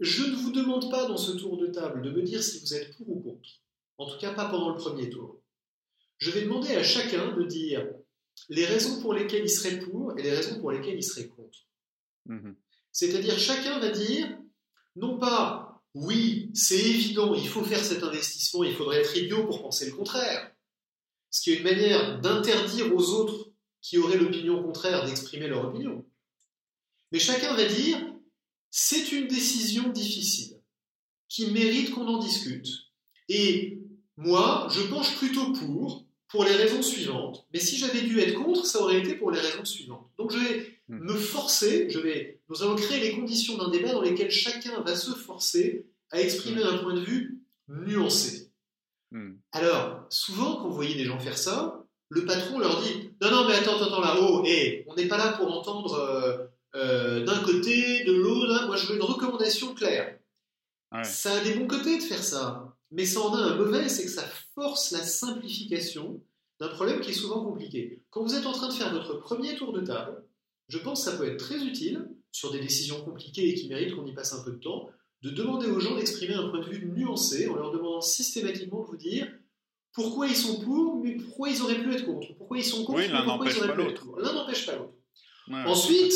je 0.00 0.24
ne 0.24 0.36
vous 0.36 0.52
demande 0.52 0.90
pas 0.90 1.06
dans 1.06 1.16
ce 1.16 1.32
tour 1.32 1.56
de 1.56 1.66
table 1.68 2.02
de 2.02 2.10
me 2.10 2.22
dire 2.22 2.42
si 2.42 2.60
vous 2.60 2.74
êtes 2.74 2.96
pour 2.96 3.08
ou 3.08 3.20
contre, 3.20 3.48
en 3.98 4.06
tout 4.06 4.18
cas 4.18 4.34
pas 4.34 4.48
pendant 4.48 4.70
le 4.70 4.76
premier 4.76 5.08
tour. 5.08 5.40
Je 6.18 6.30
vais 6.30 6.42
demander 6.42 6.74
à 6.74 6.82
chacun 6.82 7.34
de 7.36 7.44
dire 7.44 7.86
les 8.48 8.66
raisons 8.66 9.00
pour 9.00 9.14
lesquelles 9.14 9.44
il 9.44 9.50
serait 9.50 9.78
pour 9.78 10.18
et 10.18 10.22
les 10.22 10.34
raisons 10.34 10.60
pour 10.60 10.70
lesquelles 10.70 10.96
il 10.96 11.02
serait 11.02 11.28
contre. 11.28 11.58
Mhm. 12.26 12.56
C'est-à-dire 12.92 13.38
chacun 13.38 13.78
va 13.80 13.90
dire, 13.90 14.38
non 14.96 15.18
pas, 15.18 15.82
oui, 15.94 16.50
c'est 16.54 16.78
évident, 16.78 17.34
il 17.34 17.48
faut 17.48 17.64
faire 17.64 17.84
cet 17.84 18.02
investissement, 18.02 18.64
il 18.64 18.74
faudrait 18.74 19.00
être 19.00 19.16
idiot 19.16 19.46
pour 19.46 19.62
penser 19.62 19.86
le 19.86 19.96
contraire, 19.96 20.52
ce 21.30 21.42
qui 21.42 21.52
est 21.52 21.58
une 21.58 21.64
manière 21.64 22.20
d'interdire 22.20 22.94
aux 22.94 23.10
autres 23.10 23.52
qui 23.80 23.98
auraient 23.98 24.18
l'opinion 24.18 24.62
contraire 24.62 25.04
d'exprimer 25.04 25.46
leur 25.46 25.66
opinion. 25.66 26.04
Mais 27.12 27.18
chacun 27.18 27.54
va 27.54 27.64
dire, 27.64 27.98
c'est 28.70 29.12
une 29.12 29.28
décision 29.28 29.90
difficile, 29.90 30.60
qui 31.28 31.50
mérite 31.50 31.90
qu'on 31.90 32.06
en 32.06 32.18
discute. 32.18 32.68
Et 33.28 33.78
moi, 34.16 34.68
je 34.70 34.82
penche 34.82 35.16
plutôt 35.16 35.52
pour, 35.52 36.06
pour 36.28 36.44
les 36.44 36.54
raisons 36.56 36.82
suivantes. 36.82 37.46
Mais 37.52 37.60
si 37.60 37.76
j'avais 37.76 38.02
dû 38.02 38.20
être 38.20 38.34
contre, 38.34 38.66
ça 38.66 38.80
aurait 38.80 38.98
été 38.98 39.14
pour 39.14 39.30
les 39.30 39.40
raisons 39.40 39.64
suivantes. 39.64 40.08
Donc 40.18 40.32
je 40.32 40.38
vais 40.38 40.80
hmm. 40.88 41.04
me 41.04 41.14
forcer, 41.14 41.88
je 41.90 41.98
vais, 41.98 42.40
nous 42.48 42.62
allons 42.62 42.76
créer 42.76 43.00
les 43.00 43.14
conditions 43.14 43.56
d'un 43.56 43.70
débat 43.70 43.92
dans 43.92 44.02
lesquelles 44.02 44.30
chacun 44.30 44.80
va 44.80 44.96
se 44.96 45.12
forcer 45.12 45.86
à 46.10 46.20
exprimer 46.20 46.62
hmm. 46.62 46.68
un 46.68 46.78
point 46.78 46.94
de 46.94 47.00
vue 47.00 47.42
nuancé. 47.68 48.50
Hmm. 49.10 49.34
Alors, 49.52 50.06
souvent, 50.10 50.56
quand 50.56 50.68
vous 50.68 50.74
voyez 50.74 50.94
des 50.94 51.04
gens 51.04 51.18
faire 51.18 51.38
ça, 51.38 51.84
le 52.08 52.24
patron 52.24 52.58
leur 52.58 52.82
dit 52.82 53.10
Non, 53.20 53.30
non, 53.30 53.48
mais 53.48 53.54
attends, 53.54 53.80
attends, 53.80 54.00
là, 54.00 54.16
oh, 54.20 54.42
hé, 54.46 54.84
on 54.88 54.94
n'est 54.94 55.08
pas 55.08 55.18
là 55.18 55.32
pour 55.32 55.50
entendre 55.56 55.94
euh, 55.94 56.46
euh, 56.74 57.24
d'un 57.24 57.40
côté, 57.40 58.04
de 58.04 58.12
l'autre. 58.12 58.66
Moi, 58.66 58.76
je 58.76 58.86
veux 58.86 58.96
une 58.96 59.02
recommandation 59.02 59.74
claire. 59.74 60.18
Ça 61.02 61.32
a 61.32 61.40
des 61.40 61.54
bons 61.54 61.66
côtés 61.66 61.98
de 61.98 62.02
faire 62.02 62.22
ça. 62.22 62.73
Mais 62.94 63.04
ça 63.04 63.20
en 63.20 63.34
a 63.34 63.38
un 63.38 63.56
mauvais, 63.56 63.88
c'est 63.88 64.04
que 64.04 64.10
ça 64.10 64.24
force 64.54 64.92
la 64.92 65.02
simplification 65.02 66.22
d'un 66.60 66.68
problème 66.68 67.00
qui 67.00 67.10
est 67.10 67.14
souvent 67.14 67.44
compliqué. 67.44 68.02
Quand 68.10 68.22
vous 68.22 68.34
êtes 68.34 68.46
en 68.46 68.52
train 68.52 68.68
de 68.68 68.72
faire 68.72 68.92
votre 68.92 69.18
premier 69.18 69.56
tour 69.56 69.72
de 69.72 69.80
table, 69.80 70.24
je 70.68 70.78
pense 70.78 71.04
que 71.04 71.10
ça 71.10 71.16
peut 71.16 71.26
être 71.26 71.38
très 71.38 71.64
utile, 71.64 72.08
sur 72.30 72.52
des 72.52 72.60
décisions 72.60 73.04
compliquées 73.04 73.48
et 73.48 73.54
qui 73.54 73.68
méritent 73.68 73.94
qu'on 73.96 74.06
y 74.06 74.14
passe 74.14 74.32
un 74.32 74.44
peu 74.44 74.52
de 74.52 74.58
temps, 74.58 74.90
de 75.22 75.30
demander 75.30 75.66
aux 75.66 75.80
gens 75.80 75.96
d'exprimer 75.96 76.34
un 76.34 76.48
point 76.48 76.60
de 76.60 76.68
vue 76.68 76.86
nuancé 76.86 77.48
en 77.48 77.56
leur 77.56 77.72
demandant 77.72 78.00
systématiquement 78.00 78.82
de 78.82 78.86
vous 78.86 78.96
dire 78.96 79.28
pourquoi 79.92 80.26
ils 80.28 80.36
sont 80.36 80.60
pour, 80.60 81.02
mais 81.02 81.16
pourquoi 81.16 81.50
ils 81.50 81.62
auraient 81.62 81.80
pu 81.80 81.92
être 81.92 82.06
contre. 82.06 82.36
Pourquoi 82.36 82.58
ils 82.58 82.64
sont 82.64 82.84
contre, 82.84 82.98
pourquoi 83.24 83.50
ils 83.50 83.58
auraient 83.58 83.74
pu 83.74 83.82
être 83.82 84.06
L'un 84.20 84.32
n'empêche 84.32 84.66
pas 84.66 84.76
l'autre. 84.76 84.94
Ensuite, 85.48 86.14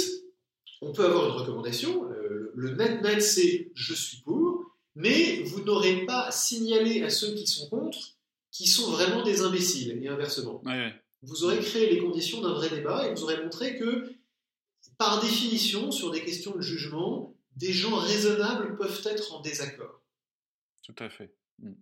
on 0.81 0.93
peut 0.93 1.05
avoir 1.05 1.27
une 1.27 1.41
recommandation. 1.41 2.11
Euh, 2.11 2.53
le 2.55 2.75
net-net, 2.75 3.23
c'est 3.23 3.71
je 3.75 3.95
suis 3.95 4.19
pour. 4.23 4.48
Mais 4.99 5.43
vous 5.45 5.63
n'aurez 5.63 6.05
pas 6.07 6.31
signalé 6.33 7.03
à 7.05 7.11
ceux 7.11 7.33
qui 7.35 7.47
sont 7.47 7.69
contre 7.69 8.19
qui 8.51 8.67
sont 8.67 8.91
vraiment 8.91 9.23
des 9.23 9.43
imbéciles, 9.43 10.03
et 10.03 10.09
inversement. 10.09 10.61
Vous 11.23 11.45
aurez 11.45 11.61
créé 11.61 11.89
les 11.91 12.01
conditions 12.01 12.41
d'un 12.41 12.55
vrai 12.55 12.69
débat 12.69 13.07
et 13.07 13.15
vous 13.15 13.23
aurez 13.23 13.41
montré 13.41 13.79
que, 13.79 14.13
par 14.99 15.21
définition, 15.21 15.93
sur 15.93 16.11
des 16.11 16.25
questions 16.25 16.57
de 16.57 16.61
jugement, 16.61 17.37
des 17.55 17.73
gens 17.73 17.95
raisonnables 17.95 18.77
peuvent 18.77 19.03
être 19.05 19.33
en 19.33 19.41
désaccord. 19.41 20.03
Tout 20.83 20.95
à 20.99 21.09
fait. 21.09 21.33
Hmm. 21.61 21.75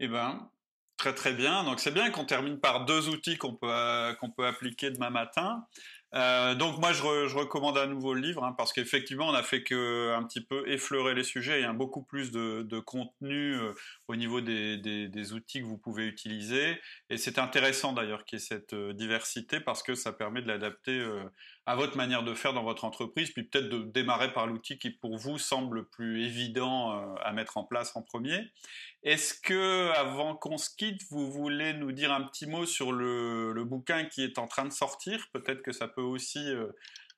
Eh 0.00 0.08
bien, 0.08 0.50
très 0.98 1.14
très 1.14 1.32
bien. 1.32 1.64
Donc 1.64 1.80
c'est 1.80 1.92
bien 1.92 2.10
qu'on 2.10 2.26
termine 2.26 2.60
par 2.60 2.84
deux 2.84 3.08
outils 3.08 3.38
qu'on 3.38 3.54
peut, 3.54 3.70
euh, 3.70 4.12
qu'on 4.14 4.30
peut 4.30 4.46
appliquer 4.46 4.90
demain 4.90 5.10
matin. 5.10 5.66
Euh, 6.14 6.54
donc 6.54 6.78
moi 6.78 6.92
je, 6.92 7.02
recommande 7.34 7.76
à 7.76 7.86
nouveau 7.88 8.14
le 8.14 8.20
livre 8.20 8.44
hein, 8.44 8.54
parce 8.56 8.72
qu'effectivement 8.72 9.26
on 9.26 9.34
a 9.34 9.42
fait 9.42 9.64
que 9.64 10.12
un 10.14 10.22
petit 10.22 10.40
peu 10.40 10.68
effleurer 10.68 11.14
les 11.14 11.24
sujets. 11.24 11.60
Y 11.60 11.64
a 11.64 11.72
beaucoup 11.72 12.02
plus 12.02 12.30
de, 12.30 12.78
contenu 12.80 13.56
euh, 13.56 13.72
au 14.06 14.14
niveau 14.14 14.40
des, 14.40 15.32
outils 15.32 15.60
que 15.60 15.66
vous 15.66 15.78
pouvez 15.78 16.06
utiliser 16.06 16.80
et 17.10 17.16
c'est 17.16 17.38
intéressant 17.38 17.92
d'ailleurs 17.92 18.24
qu'il 18.24 18.38
y 18.38 18.42
ait 18.42 18.44
cette 18.44 18.74
euh, 18.74 18.92
diversité 18.92 19.58
parce 19.58 19.82
que 19.82 19.94
ça 19.94 20.12
permet 20.12 20.42
de 20.42 20.48
l'adapter 20.48 21.04
à 21.66 21.76
votre 21.76 21.96
manière 21.96 22.22
de 22.22 22.34
faire 22.34 22.52
dans 22.52 22.62
votre 22.62 22.84
entreprise 22.84 23.30
puis 23.30 23.44
peut-être 23.44 23.68
de 23.68 23.82
démarrer 23.82 24.32
par 24.32 24.46
l'outil 24.46 24.78
qui 24.78 24.90
pour 24.90 25.16
vous 25.16 25.38
semble 25.38 25.76
le 25.76 25.84
plus 25.84 26.24
évident 26.24 27.14
à 27.22 27.32
mettre 27.32 27.56
en 27.56 27.64
place 27.64 27.96
en 27.96 28.02
premier. 28.02 28.38
Est-ce 29.02 29.34
que 29.34 29.90
avant 29.92 30.34
qu'on 30.34 30.58
se 30.58 30.70
quitte 30.76 31.02
vous 31.10 31.30
voulez 31.30 31.74
nous 31.74 31.92
dire 31.92 32.12
un 32.12 32.22
petit 32.22 32.46
mot 32.46 32.66
sur 32.66 32.92
le, 32.92 33.52
le 33.52 33.64
bouquin 33.64 34.04
qui 34.04 34.22
est 34.22 34.38
en 34.38 34.46
train 34.46 34.64
de 34.64 34.72
sortir? 34.72 35.28
Peut-être 35.32 35.62
que 35.62 35.72
ça 35.72 35.88
peut 35.88 36.02
aussi. 36.02 36.38
Euh, 36.50 36.66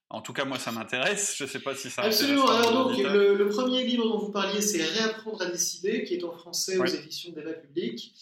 en 0.09 0.21
tout 0.21 0.33
cas, 0.33 0.45
moi, 0.45 0.59
ça 0.59 0.71
m'intéresse. 0.71 1.35
Je 1.37 1.45
ne 1.45 1.49
sais 1.49 1.59
pas 1.59 1.75
si 1.75 1.91
ça. 1.91 2.03
Absolument. 2.03 2.49
Alors 2.49 2.89
donc, 2.89 2.99
le, 2.99 3.49
premier 3.49 3.83
livre 3.83 4.05
dont 4.05 4.19
vous 4.19 4.31
parliez, 4.31 4.61
c'est 4.61 4.85
Réapprendre 4.85 5.43
à 5.43 5.47
décider, 5.47 6.05
qui 6.05 6.15
est 6.15 6.25
en 6.25 6.33
français 6.33 6.79
aux 6.79 6.85
éditions 6.85 7.33
d'Eva 7.33 7.53
Public. 7.53 8.15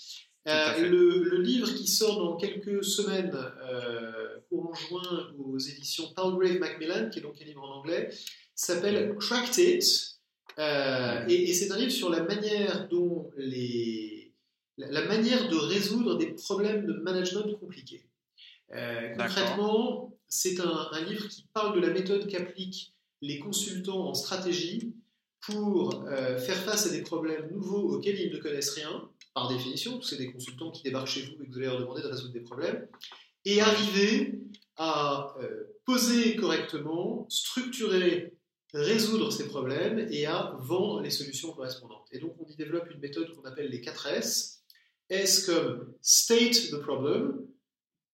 Euh, 0.46 0.88
le, 0.88 1.40
livre 1.40 1.68
qui 1.74 1.86
sort 1.86 2.18
dans 2.18 2.36
quelques 2.36 2.84
semaines, 2.84 3.34
euh, 3.34 4.12
aux 5.38 5.58
éditions 5.58 6.12
Palgrave 6.14 6.58
Macmillan, 6.58 7.10
qui 7.10 7.18
est 7.18 7.22
donc 7.22 7.40
un 7.40 7.44
livre 7.44 7.62
en 7.62 7.80
anglais, 7.80 8.10
s'appelle 8.54 9.16
Cracked 9.18 9.58
It. 9.58 10.18
Euh, 10.58 11.26
et, 11.28 11.50
et 11.50 11.54
c'est 11.54 11.72
un 11.72 11.76
livre 11.76 11.90
sur 11.90 12.10
la 12.10 12.22
manière 12.22 12.88
dont 12.88 13.30
les, 13.36 14.24
la 14.76 15.04
manière 15.06 15.48
de 15.48 15.56
résoudre 15.56 16.16
des 16.16 16.32
problèmes 16.32 16.86
de 16.86 16.92
management 16.94 17.58
compliqués. 17.58 18.06
Euh, 18.74 19.14
concrètement, 19.16 20.16
c'est 20.28 20.58
un, 20.60 21.04
livre 21.06 21.28
qui 21.28 21.46
parle 21.52 21.76
de 21.76 21.86
la 21.86 21.92
méthode 21.92 22.26
qu'appliquent 22.26 22.94
les 23.22 23.38
consultants 23.38 24.08
en 24.08 24.14
stratégie 24.14 24.94
pour 25.40 26.04
euh, 26.06 26.38
faire 26.38 26.56
face 26.56 26.86
à 26.86 26.90
des 26.90 27.02
problèmes 27.02 27.50
nouveaux 27.50 27.94
auxquels 27.94 28.18
ils 28.18 28.32
ne 28.32 28.38
connaissent 28.38 28.74
rien, 28.74 29.08
par 29.34 29.48
définition, 29.48 30.00
c'est 30.00 30.16
des 30.16 30.32
consultants 30.32 30.70
qui 30.70 30.82
débarquent 30.82 31.08
chez 31.08 31.22
vous 31.22 31.42
et 31.42 31.46
que 31.46 31.52
vous 31.52 31.58
allez 31.58 31.66
leur 31.66 31.80
demander 31.80 32.02
de 32.02 32.08
résoudre 32.08 32.32
des 32.32 32.40
problèmes, 32.40 32.86
et 33.44 33.60
arriver 33.60 34.40
à 34.76 35.34
euh, 35.40 35.64
poser 35.84 36.36
correctement, 36.36 37.26
structurer, 37.28 38.34
résoudre 38.72 39.30
ces 39.30 39.46
problèmes 39.46 40.08
et 40.10 40.26
à 40.26 40.56
vendre 40.60 41.00
les 41.00 41.10
solutions 41.10 41.52
correspondantes. 41.52 42.08
Et 42.10 42.18
donc 42.18 42.34
on 42.40 42.46
y 42.50 42.56
développe 42.56 42.90
une 42.90 43.00
méthode 43.00 43.32
qu'on 43.34 43.44
appelle 43.44 43.70
les 43.70 43.80
4 43.80 44.06
S. 44.08 44.62
S 45.10 45.46
comme 45.46 45.94
state 46.00 46.70
the 46.70 46.80
problem, 46.80 47.46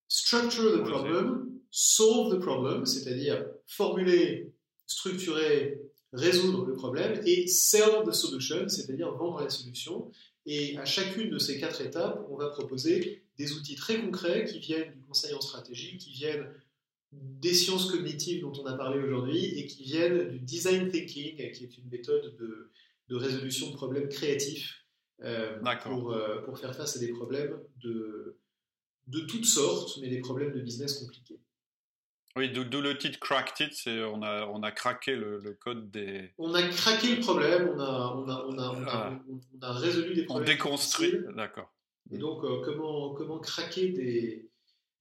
structure 0.08 0.78
the 0.78 0.84
problem, 0.84 1.50
solve 1.70 2.34
the 2.34 2.40
problem, 2.40 2.84
c'est-à-dire 2.84 3.46
formuler, 3.66 4.52
structurer, 4.86 5.80
résoudre 6.12 6.66
le 6.66 6.74
problème, 6.74 7.20
et 7.24 7.46
sell 7.46 8.02
the 8.04 8.12
solution, 8.12 8.68
c'est-à-dire 8.68 9.12
vendre 9.12 9.40
la 9.40 9.50
solution. 9.50 10.10
Et 10.46 10.76
à 10.78 10.84
chacune 10.84 11.30
de 11.30 11.38
ces 11.38 11.60
quatre 11.60 11.80
étapes, 11.80 12.26
on 12.30 12.36
va 12.36 12.48
proposer 12.48 13.22
des 13.36 13.52
outils 13.52 13.76
très 13.76 14.00
concrets 14.00 14.44
qui 14.44 14.58
viennent 14.58 14.92
du 14.92 15.02
conseil 15.02 15.34
en 15.34 15.40
stratégie, 15.40 15.98
qui 15.98 16.12
viennent 16.12 16.48
des 17.12 17.54
sciences 17.54 17.90
cognitives 17.90 18.42
dont 18.42 18.52
on 18.60 18.66
a 18.66 18.74
parlé 18.74 19.02
aujourd'hui 19.02 19.58
et 19.58 19.66
qui 19.66 19.82
viennent 19.82 20.28
du 20.28 20.38
design 20.38 20.88
thinking, 20.90 21.36
qui 21.52 21.64
est 21.64 21.78
une 21.78 21.88
méthode 21.90 22.36
de, 22.36 22.70
de 23.08 23.16
résolution 23.16 23.70
de 23.70 23.74
problèmes 23.74 24.08
créatifs 24.08 24.84
euh, 25.22 25.58
pour, 25.82 26.12
euh, 26.12 26.42
pour, 26.42 26.58
faire 26.58 26.74
face 26.74 26.96
à 26.96 27.00
des 27.00 27.08
problèmes 27.08 27.58
de, 27.82 28.38
de 29.08 29.20
toutes 29.20 29.44
sortes, 29.44 29.98
mais 30.00 30.08
des 30.08 30.20
problèmes 30.20 30.52
de 30.52 30.60
business 30.60 30.98
compliqués. 30.98 31.40
Oui, 32.36 32.50
d'où 32.50 32.80
le 32.80 32.96
titre 32.96 33.18
Cracked 33.18 33.66
It, 33.66 33.74
c'est 33.74 34.04
on 34.04 34.22
a, 34.22 34.46
on 34.46 34.62
a 34.62 34.70
craqué 34.70 35.16
le, 35.16 35.58
code 35.60 35.90
des... 35.90 36.32
On 36.38 36.54
a 36.54 36.62
craqué 36.62 37.16
le 37.16 37.20
problème, 37.20 37.70
on 37.74 37.80
a, 37.80 38.14
on 38.16 38.28
a, 38.28 38.44
on 38.46 38.58
a, 38.58 38.68
on 38.70 38.86
a, 38.86 39.20
on 39.28 39.62
a 39.62 39.72
résolu 39.72 40.14
des 40.14 40.24
problèmes. 40.24 40.48
On 40.48 40.52
déconstruit, 40.52 41.14
d'accord. 41.34 41.72
Et 42.12 42.18
donc, 42.18 42.44
euh, 42.44 42.60
comment, 42.64 43.14
comment 43.14 43.38
craquer 43.38 43.88
des, 43.88 44.48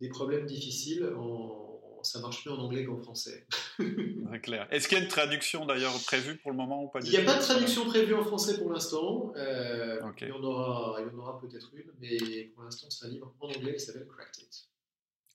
des 0.02 0.10
problèmes 0.10 0.46
difficiles 0.46 1.06
en, 1.18 1.70
ça 2.04 2.20
marche 2.20 2.46
mieux 2.46 2.52
en 2.52 2.60
anglais 2.60 2.86
qu'en 2.86 2.98
français. 2.98 3.46
Très 3.78 4.42
clair. 4.42 4.68
Est-ce 4.72 4.88
qu'il 4.88 4.98
y 4.98 5.02
a 5.02 5.04
une 5.04 5.10
traduction 5.10 5.66
d'ailleurs 5.66 5.94
prévue 6.06 6.38
pour 6.38 6.52
le 6.52 6.58
moment 6.58 6.84
ou 6.84 6.88
pas 6.88 7.00
Il 7.02 7.10
n'y 7.10 7.18
a 7.18 7.24
pas 7.24 7.38
de 7.38 7.42
traduction 7.42 7.86
prévue 7.86 8.14
en 8.14 8.24
français 8.24 8.58
pour 8.58 8.72
l'instant. 8.72 9.32
Euh, 9.36 10.00
il 10.22 10.28
y 10.28 10.32
en 10.32 10.44
aura, 10.44 11.00
aura 11.18 11.40
peut-être 11.40 11.72
une, 11.74 11.92
mais 12.00 12.46
pour 12.56 12.64
l'instant, 12.64 12.88
c'est 12.90 13.06
un 13.06 13.10
livre 13.10 13.34
en 13.40 13.48
anglais 13.48 13.74
qui 13.74 13.80
s'appelle 13.80 14.08
Cracked 14.08 14.44
It. 14.44 14.69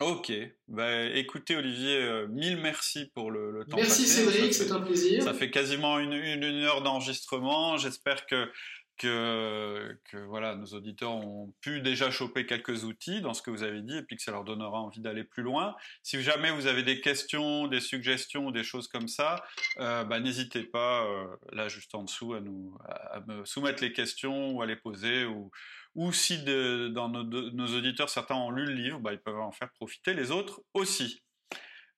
Ok, 0.00 0.32
bah, 0.66 1.04
écoutez 1.04 1.56
Olivier, 1.56 1.96
euh, 1.96 2.26
mille 2.26 2.56
merci 2.56 3.10
pour 3.14 3.30
le, 3.30 3.52
le 3.52 3.64
temps. 3.64 3.76
Merci 3.76 4.06
Cédric, 4.06 4.52
c'est 4.52 4.72
un 4.72 4.80
plaisir. 4.80 5.22
Ça 5.22 5.34
fait 5.34 5.50
quasiment 5.50 5.98
une, 6.00 6.12
une 6.12 6.44
heure 6.64 6.82
d'enregistrement. 6.82 7.76
J'espère 7.76 8.26
que 8.26 8.50
que, 8.96 9.98
que, 10.04 10.18
voilà, 10.18 10.54
nos 10.54 10.66
auditeurs 10.66 11.12
ont 11.12 11.52
pu 11.60 11.80
déjà 11.80 12.10
choper 12.10 12.46
quelques 12.46 12.84
outils 12.84 13.20
dans 13.20 13.34
ce 13.34 13.42
que 13.42 13.50
vous 13.50 13.62
avez 13.62 13.82
dit 13.82 13.96
et 13.96 14.02
puis 14.02 14.16
que 14.16 14.22
ça 14.22 14.30
leur 14.30 14.44
donnera 14.44 14.80
envie 14.80 15.00
d'aller 15.00 15.24
plus 15.24 15.42
loin. 15.42 15.74
Si 16.02 16.22
jamais 16.22 16.50
vous 16.50 16.66
avez 16.66 16.82
des 16.82 17.00
questions, 17.00 17.66
des 17.66 17.80
suggestions, 17.80 18.50
des 18.50 18.62
choses 18.62 18.88
comme 18.88 19.08
ça, 19.08 19.44
euh, 19.78 20.04
bah, 20.04 20.20
n'hésitez 20.20 20.62
pas, 20.62 21.04
euh, 21.06 21.26
là 21.52 21.68
juste 21.68 21.94
en 21.94 22.04
dessous, 22.04 22.34
à, 22.34 22.40
nous, 22.40 22.76
à, 22.86 23.20
me 23.26 23.44
soumettre 23.44 23.82
les 23.82 23.92
questions 23.92 24.52
ou 24.52 24.62
à 24.62 24.66
les 24.66 24.76
poser. 24.76 25.24
Ou, 25.24 25.50
ou 25.94 26.12
si 26.12 26.42
dans 26.44 27.08
nos, 27.08 27.66
auditeurs, 27.76 28.08
certains 28.08 28.34
ont 28.34 28.50
lu 28.50 28.64
le 28.66 28.74
livre, 28.74 29.00
bah, 29.00 29.12
ils 29.12 29.20
peuvent 29.20 29.38
en 29.38 29.52
faire 29.52 29.70
profiter 29.72 30.14
les 30.14 30.30
autres 30.30 30.62
aussi. 30.74 31.22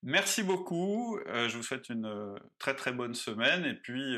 Merci 0.03 0.43
beaucoup, 0.43 1.19
euh, 1.27 1.49
je 1.49 1.57
vous 1.57 1.63
souhaite 1.63 1.89
une 1.89 2.39
très 2.59 2.75
très 2.75 2.93
bonne 2.93 3.15
semaine 3.15 3.65
et 3.65 3.75
puis 3.75 4.17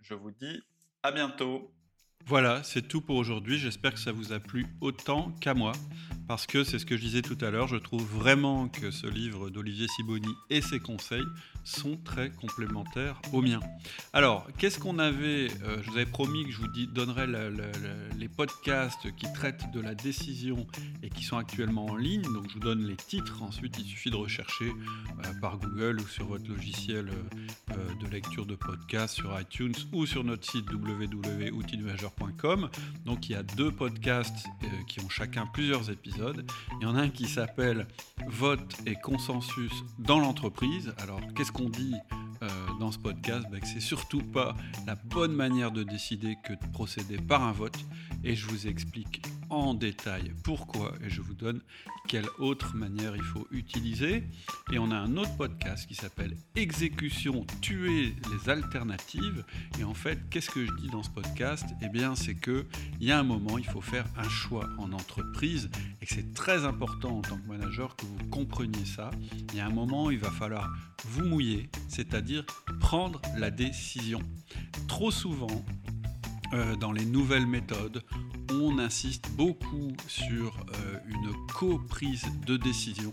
je 0.00 0.14
vous 0.14 0.30
dis 0.30 0.60
à 1.02 1.12
bientôt. 1.12 1.72
Voilà, 2.26 2.62
c'est 2.62 2.82
tout 2.82 3.00
pour 3.00 3.16
aujourd'hui. 3.16 3.58
J'espère 3.58 3.94
que 3.94 4.00
ça 4.00 4.12
vous 4.12 4.32
a 4.32 4.40
plu 4.40 4.66
autant 4.80 5.32
qu'à 5.40 5.54
moi, 5.54 5.72
parce 6.26 6.46
que 6.46 6.62
c'est 6.62 6.78
ce 6.78 6.84
que 6.84 6.96
je 6.96 7.00
disais 7.00 7.22
tout 7.22 7.38
à 7.40 7.50
l'heure, 7.50 7.68
je 7.68 7.76
trouve 7.76 8.04
vraiment 8.04 8.68
que 8.68 8.90
ce 8.90 9.06
livre 9.06 9.48
d'Olivier 9.48 9.86
Siboni 9.88 10.28
et 10.50 10.60
ses 10.60 10.78
conseils 10.78 11.24
sont 11.64 11.96
très 12.04 12.30
complémentaires 12.30 13.20
aux 13.32 13.42
miens. 13.42 13.60
Alors, 14.12 14.46
qu'est-ce 14.58 14.78
qu'on 14.78 14.98
avait 14.98 15.48
euh, 15.62 15.78
Je 15.82 15.90
vous 15.90 15.96
avais 15.96 16.06
promis 16.06 16.44
que 16.44 16.50
je 16.50 16.58
vous 16.58 16.68
donnerais 16.86 17.26
les 18.16 18.28
podcasts 18.28 19.14
qui 19.16 19.26
traitent 19.32 19.70
de 19.72 19.80
la 19.80 19.94
décision 19.94 20.66
et 21.02 21.10
qui 21.10 21.24
sont 21.24 21.36
actuellement 21.36 21.86
en 21.86 21.96
ligne. 21.96 22.22
Donc, 22.22 22.48
je 22.48 22.54
vous 22.54 22.60
donne 22.60 22.86
les 22.86 22.96
titres. 22.96 23.42
Ensuite, 23.42 23.76
il 23.78 23.84
suffit 23.84 24.10
de 24.10 24.16
rechercher 24.16 24.66
euh, 24.66 25.40
par 25.40 25.58
Google 25.58 26.00
ou 26.00 26.08
sur 26.08 26.26
votre 26.26 26.48
logiciel 26.48 27.10
euh, 27.70 27.74
de 28.00 28.06
lecture 28.08 28.46
de 28.46 28.54
podcasts 28.54 29.14
sur 29.14 29.38
iTunes 29.40 29.74
ou 29.92 30.06
sur 30.06 30.24
notre 30.24 30.50
site 30.50 30.70
www.outildumageur.com. 30.70 32.70
Donc, 33.04 33.28
il 33.28 33.32
y 33.32 33.36
a 33.36 33.42
deux 33.42 33.70
podcasts 33.70 34.46
qui 34.86 35.00
ont 35.00 35.08
chacun 35.08 35.46
plusieurs 35.46 35.90
épisodes. 35.90 36.44
Il 36.80 36.84
y 36.84 36.86
en 36.86 36.96
a 36.96 37.02
un 37.02 37.10
qui 37.10 37.26
s'appelle 37.26 37.86
Vote 38.26 38.76
et 38.86 38.94
consensus 38.94 39.72
dans 39.98 40.18
l'entreprise. 40.18 40.94
Alors, 40.98 41.20
qu'est-ce 41.34 41.47
qu'on 41.52 41.68
dit 41.68 41.94
euh, 42.42 42.48
dans 42.80 42.92
ce 42.92 42.98
podcast 42.98 43.46
bah, 43.50 43.60
que 43.60 43.66
c'est 43.66 43.80
surtout 43.80 44.22
pas 44.22 44.54
la 44.86 44.94
bonne 44.94 45.32
manière 45.32 45.70
de 45.70 45.82
décider 45.82 46.36
que 46.44 46.52
de 46.52 46.72
procéder 46.72 47.16
par 47.16 47.42
un 47.42 47.52
vote. 47.52 47.78
Et 48.24 48.34
je 48.34 48.46
vous 48.46 48.66
explique 48.66 49.22
en 49.50 49.74
détail 49.74 50.32
pourquoi 50.42 50.94
et 51.04 51.10
je 51.10 51.20
vous 51.20 51.34
donne 51.34 51.60
quelle 52.06 52.28
autre 52.38 52.74
manière 52.74 53.14
il 53.16 53.22
faut 53.22 53.46
utiliser. 53.50 54.24
Et 54.72 54.78
on 54.78 54.90
a 54.90 54.96
un 54.96 55.16
autre 55.16 55.36
podcast 55.36 55.86
qui 55.86 55.94
s'appelle 55.94 56.36
Exécution, 56.56 57.46
tuer 57.60 58.14
les 58.32 58.50
alternatives. 58.50 59.44
Et 59.78 59.84
en 59.84 59.94
fait, 59.94 60.18
qu'est-ce 60.30 60.50
que 60.50 60.64
je 60.64 60.72
dis 60.76 60.88
dans 60.88 61.02
ce 61.02 61.10
podcast? 61.10 61.66
Eh 61.82 61.88
bien, 61.88 62.14
c'est 62.14 62.34
que 62.34 62.66
il 63.00 63.06
y 63.06 63.12
a 63.12 63.18
un 63.18 63.24
moment, 63.24 63.58
il 63.58 63.66
faut 63.66 63.80
faire 63.80 64.06
un 64.16 64.28
choix 64.28 64.68
en 64.78 64.92
entreprise 64.92 65.70
et 66.00 66.06
c'est 66.06 66.34
très 66.34 66.64
important 66.64 67.18
en 67.18 67.22
tant 67.22 67.36
que 67.36 67.46
manager 67.46 67.96
que 67.96 68.06
vous 68.06 68.28
compreniez 68.30 68.84
ça. 68.84 69.10
Il 69.52 69.56
y 69.56 69.60
a 69.60 69.66
un 69.66 69.70
moment, 69.70 70.10
il 70.10 70.18
va 70.18 70.30
falloir 70.30 70.70
vous 71.04 71.24
mouiller, 71.24 71.68
c'est-à-dire 71.88 72.44
prendre 72.80 73.20
la 73.36 73.50
décision. 73.50 74.20
Trop 74.86 75.10
souvent, 75.10 75.64
euh, 76.54 76.76
dans 76.76 76.92
les 76.92 77.04
nouvelles 77.04 77.46
méthodes, 77.46 78.02
on 78.52 78.78
insiste 78.78 79.30
beaucoup 79.32 79.92
sur 80.06 80.56
euh, 80.74 80.98
une 81.06 81.32
co-prise 81.52 82.26
de 82.46 82.56
décision 82.56 83.12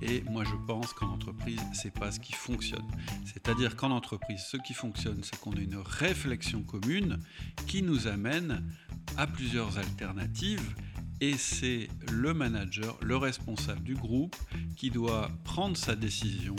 et 0.00 0.22
moi 0.30 0.44
je 0.44 0.54
pense 0.66 0.92
qu'en 0.92 1.08
entreprise 1.08 1.60
c'est 1.72 1.92
pas 1.92 2.10
ce 2.10 2.20
qui 2.20 2.32
fonctionne. 2.32 2.86
C'est-à-dire 3.24 3.76
qu'en 3.76 3.90
entreprise 3.90 4.40
ce 4.40 4.56
qui 4.56 4.74
fonctionne 4.74 5.20
c'est 5.22 5.38
qu'on 5.38 5.52
a 5.52 5.60
une 5.60 5.76
réflexion 5.76 6.62
commune 6.62 7.18
qui 7.66 7.82
nous 7.82 8.06
amène 8.06 8.64
à 9.16 9.26
plusieurs 9.26 9.78
alternatives 9.78 10.74
et 11.20 11.36
c'est 11.36 11.88
le 12.10 12.34
manager, 12.34 12.98
le 13.00 13.16
responsable 13.16 13.82
du 13.84 13.94
groupe 13.94 14.34
qui 14.76 14.90
doit 14.90 15.30
prendre 15.44 15.76
sa 15.76 15.94
décision 15.94 16.56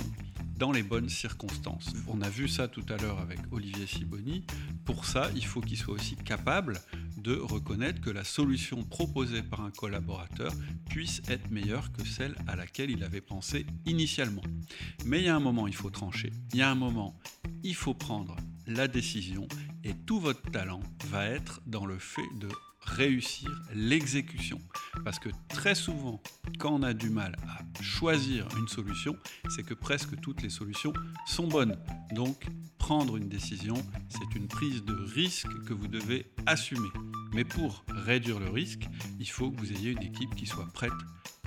dans 0.57 0.71
les 0.71 0.83
bonnes 0.83 1.09
circonstances. 1.09 1.93
On 2.07 2.21
a 2.21 2.29
vu 2.29 2.47
ça 2.47 2.67
tout 2.69 2.85
à 2.87 2.95
l'heure 2.97 3.19
avec 3.19 3.39
Olivier 3.51 3.87
Siboni. 3.87 4.45
Pour 4.85 5.05
ça, 5.05 5.29
il 5.35 5.45
faut 5.45 5.59
qu'il 5.59 5.77
soit 5.77 5.93
aussi 5.93 6.15
capable 6.15 6.79
de 7.23 7.35
reconnaître 7.35 8.01
que 8.01 8.09
la 8.09 8.25
solution 8.25 8.83
proposée 8.83 9.41
par 9.41 9.61
un 9.61 9.71
collaborateur 9.71 10.51
puisse 10.89 11.21
être 11.29 11.49
meilleure 11.49 11.91
que 11.93 12.05
celle 12.05 12.35
à 12.47 12.55
laquelle 12.55 12.91
il 12.91 13.03
avait 13.03 13.21
pensé 13.21 13.65
initialement. 13.85 14.43
Mais 15.05 15.19
il 15.19 15.25
y 15.25 15.29
a 15.29 15.35
un 15.35 15.39
moment, 15.39 15.67
il 15.67 15.75
faut 15.75 15.89
trancher. 15.89 16.31
Il 16.51 16.59
y 16.59 16.61
a 16.61 16.69
un 16.69 16.75
moment, 16.75 17.17
il 17.63 17.75
faut 17.75 17.93
prendre 17.93 18.35
la 18.67 18.87
décision 18.87 19.47
et 19.83 19.93
tout 19.93 20.19
votre 20.19 20.41
talent 20.51 20.81
va 21.07 21.25
être 21.25 21.61
dans 21.65 21.85
le 21.85 21.97
fait 21.97 22.27
de 22.39 22.49
réussir 22.85 23.49
l'exécution. 23.73 24.59
Parce 25.03 25.19
que 25.19 25.29
très 25.47 25.75
souvent, 25.75 26.21
quand 26.59 26.73
on 26.73 26.83
a 26.83 26.93
du 26.93 27.09
mal 27.09 27.35
à 27.47 27.81
choisir 27.81 28.47
une 28.57 28.67
solution, 28.67 29.15
c'est 29.55 29.63
que 29.63 29.73
presque 29.73 30.19
toutes 30.21 30.41
les 30.41 30.49
solutions 30.49 30.93
sont 31.25 31.47
bonnes. 31.47 31.77
Donc, 32.11 32.45
prendre 32.77 33.17
une 33.17 33.29
décision, 33.29 33.75
c'est 34.09 34.37
une 34.37 34.47
prise 34.47 34.83
de 34.83 34.93
risque 34.93 35.47
que 35.65 35.73
vous 35.73 35.87
devez 35.87 36.25
assumer. 36.45 36.89
Mais 37.33 37.43
pour 37.43 37.83
réduire 37.87 38.39
le 38.39 38.49
risque, 38.49 38.87
il 39.19 39.29
faut 39.29 39.51
que 39.51 39.59
vous 39.59 39.71
ayez 39.71 39.91
une 39.91 40.03
équipe 40.03 40.35
qui 40.35 40.45
soit 40.45 40.67
prête 40.73 40.91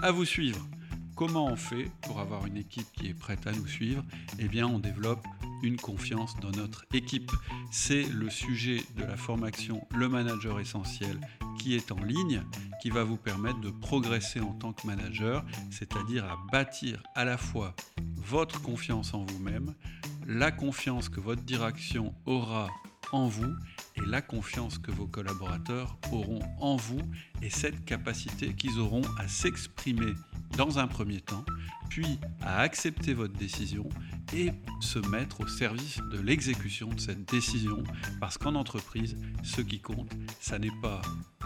à 0.02 0.10
vous 0.10 0.24
suivre. 0.24 0.66
Comment 1.14 1.46
on 1.46 1.56
fait 1.56 1.90
pour 2.02 2.20
avoir 2.20 2.44
une 2.46 2.58
équipe 2.58 2.86
qui 2.92 3.06
est 3.06 3.14
prête 3.14 3.46
à 3.46 3.52
nous 3.52 3.66
suivre? 3.66 4.04
Eh 4.38 4.48
bien, 4.48 4.66
on 4.66 4.78
développe 4.78 5.26
une 5.62 5.76
confiance 5.76 6.36
dans 6.40 6.50
notre 6.50 6.84
équipe. 6.92 7.30
C'est 7.70 8.04
le 8.04 8.28
sujet 8.28 8.82
de 8.96 9.02
la 9.02 9.16
formation 9.16 9.86
Le 9.94 10.08
Manager 10.08 10.60
Essentiel 10.60 11.18
qui 11.58 11.74
est 11.74 11.90
en 11.90 12.02
ligne, 12.02 12.42
qui 12.82 12.90
va 12.90 13.02
vous 13.02 13.16
permettre 13.16 13.60
de 13.60 13.70
progresser 13.70 14.40
en 14.40 14.52
tant 14.52 14.72
que 14.72 14.86
manager, 14.86 15.44
c'est-à-dire 15.70 16.24
à 16.24 16.36
bâtir 16.52 17.02
à 17.14 17.24
la 17.24 17.38
fois 17.38 17.74
votre 18.16 18.60
confiance 18.60 19.14
en 19.14 19.24
vous-même, 19.24 19.74
la 20.26 20.50
confiance 20.50 21.08
que 21.08 21.20
votre 21.20 21.42
direction 21.42 22.14
aura 22.26 22.68
en 23.12 23.28
vous 23.28 23.54
et 23.96 24.00
la 24.06 24.22
confiance 24.22 24.78
que 24.78 24.90
vos 24.90 25.06
collaborateurs 25.06 25.98
auront 26.12 26.42
en 26.60 26.76
vous 26.76 27.00
et 27.42 27.50
cette 27.50 27.84
capacité 27.84 28.54
qu'ils 28.54 28.78
auront 28.78 29.02
à 29.18 29.28
s'exprimer 29.28 30.12
dans 30.56 30.78
un 30.78 30.86
premier 30.86 31.20
temps, 31.20 31.44
puis 31.88 32.18
à 32.40 32.60
accepter 32.60 33.14
votre 33.14 33.34
décision 33.34 33.88
et 34.34 34.50
se 34.80 34.98
mettre 34.98 35.40
au 35.40 35.46
service 35.46 35.98
de 36.10 36.18
l'exécution 36.18 36.88
de 36.88 37.00
cette 37.00 37.24
décision. 37.30 37.82
Parce 38.20 38.38
qu'en 38.38 38.54
entreprise, 38.54 39.16
ce 39.42 39.60
qui 39.60 39.80
compte, 39.80 40.10
ça 40.40 40.58
n'est 40.58 40.72
pas 40.82 41.00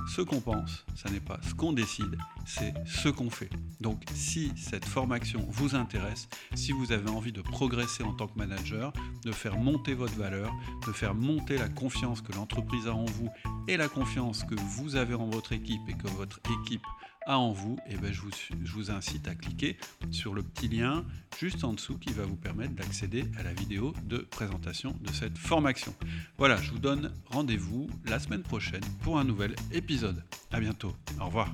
ce 0.08 0.22
qu'on 0.22 0.40
pense, 0.40 0.84
ça 0.94 1.10
n'est 1.10 1.20
pas 1.20 1.38
ce 1.46 1.54
qu'on 1.54 1.72
décide, 1.72 2.16
c'est 2.46 2.74
ce 2.86 3.08
qu'on 3.08 3.30
fait. 3.30 3.50
Donc 3.80 4.02
si 4.14 4.52
cette 4.56 4.84
formation 4.84 5.46
vous 5.50 5.74
intéresse, 5.74 6.28
si 6.54 6.72
vous 6.72 6.92
avez 6.92 7.10
envie 7.10 7.32
de 7.32 7.42
progresser 7.42 8.02
en 8.02 8.12
tant 8.12 8.26
que 8.26 8.38
manager, 8.38 8.92
de 9.24 9.32
faire 9.32 9.56
monter 9.56 9.94
votre 9.94 10.14
valeur, 10.14 10.52
de 10.86 10.92
faire 10.92 11.14
monter 11.14 11.58
la 11.58 11.68
confiance 11.68 12.22
que 12.22 12.32
l'entreprise 12.32 12.86
a 12.86 12.94
en 12.94 13.04
vous 13.04 13.28
et 13.68 13.76
la 13.76 13.88
confiance 13.88 14.44
que 14.44 14.54
vous 14.54 14.96
avez 14.96 15.14
en 15.14 15.26
votre 15.26 15.52
équipe 15.52 15.82
et 15.88 15.94
que 15.94 16.08
votre 16.08 16.40
équipe 16.62 16.84
a 17.26 17.38
en 17.38 17.52
vous, 17.52 17.76
et 17.86 17.92
eh 17.94 17.96
ben 17.96 18.12
je, 18.12 18.20
vous, 18.20 18.30
je 18.62 18.72
vous 18.72 18.90
incite 18.90 19.28
à 19.28 19.34
cliquer 19.34 19.76
sur 20.10 20.34
le 20.34 20.42
petit 20.42 20.68
lien 20.68 21.04
juste 21.38 21.64
en 21.64 21.72
dessous 21.72 21.98
qui 21.98 22.12
va 22.12 22.24
vous 22.24 22.36
permettre 22.36 22.74
d'accéder 22.74 23.24
à 23.38 23.42
la 23.42 23.52
vidéo 23.52 23.94
de 24.04 24.18
présentation 24.18 24.96
de 25.00 25.12
cette 25.12 25.38
formation. 25.38 25.94
Voilà, 26.38 26.56
je 26.56 26.70
vous 26.70 26.78
donne 26.78 27.12
rendez-vous 27.26 27.88
la 28.06 28.18
semaine 28.18 28.42
prochaine 28.42 28.84
pour 29.02 29.18
un 29.18 29.24
nouvel 29.24 29.54
épisode. 29.72 30.24
À 30.50 30.60
bientôt. 30.60 30.94
Au 31.20 31.26
revoir. 31.26 31.52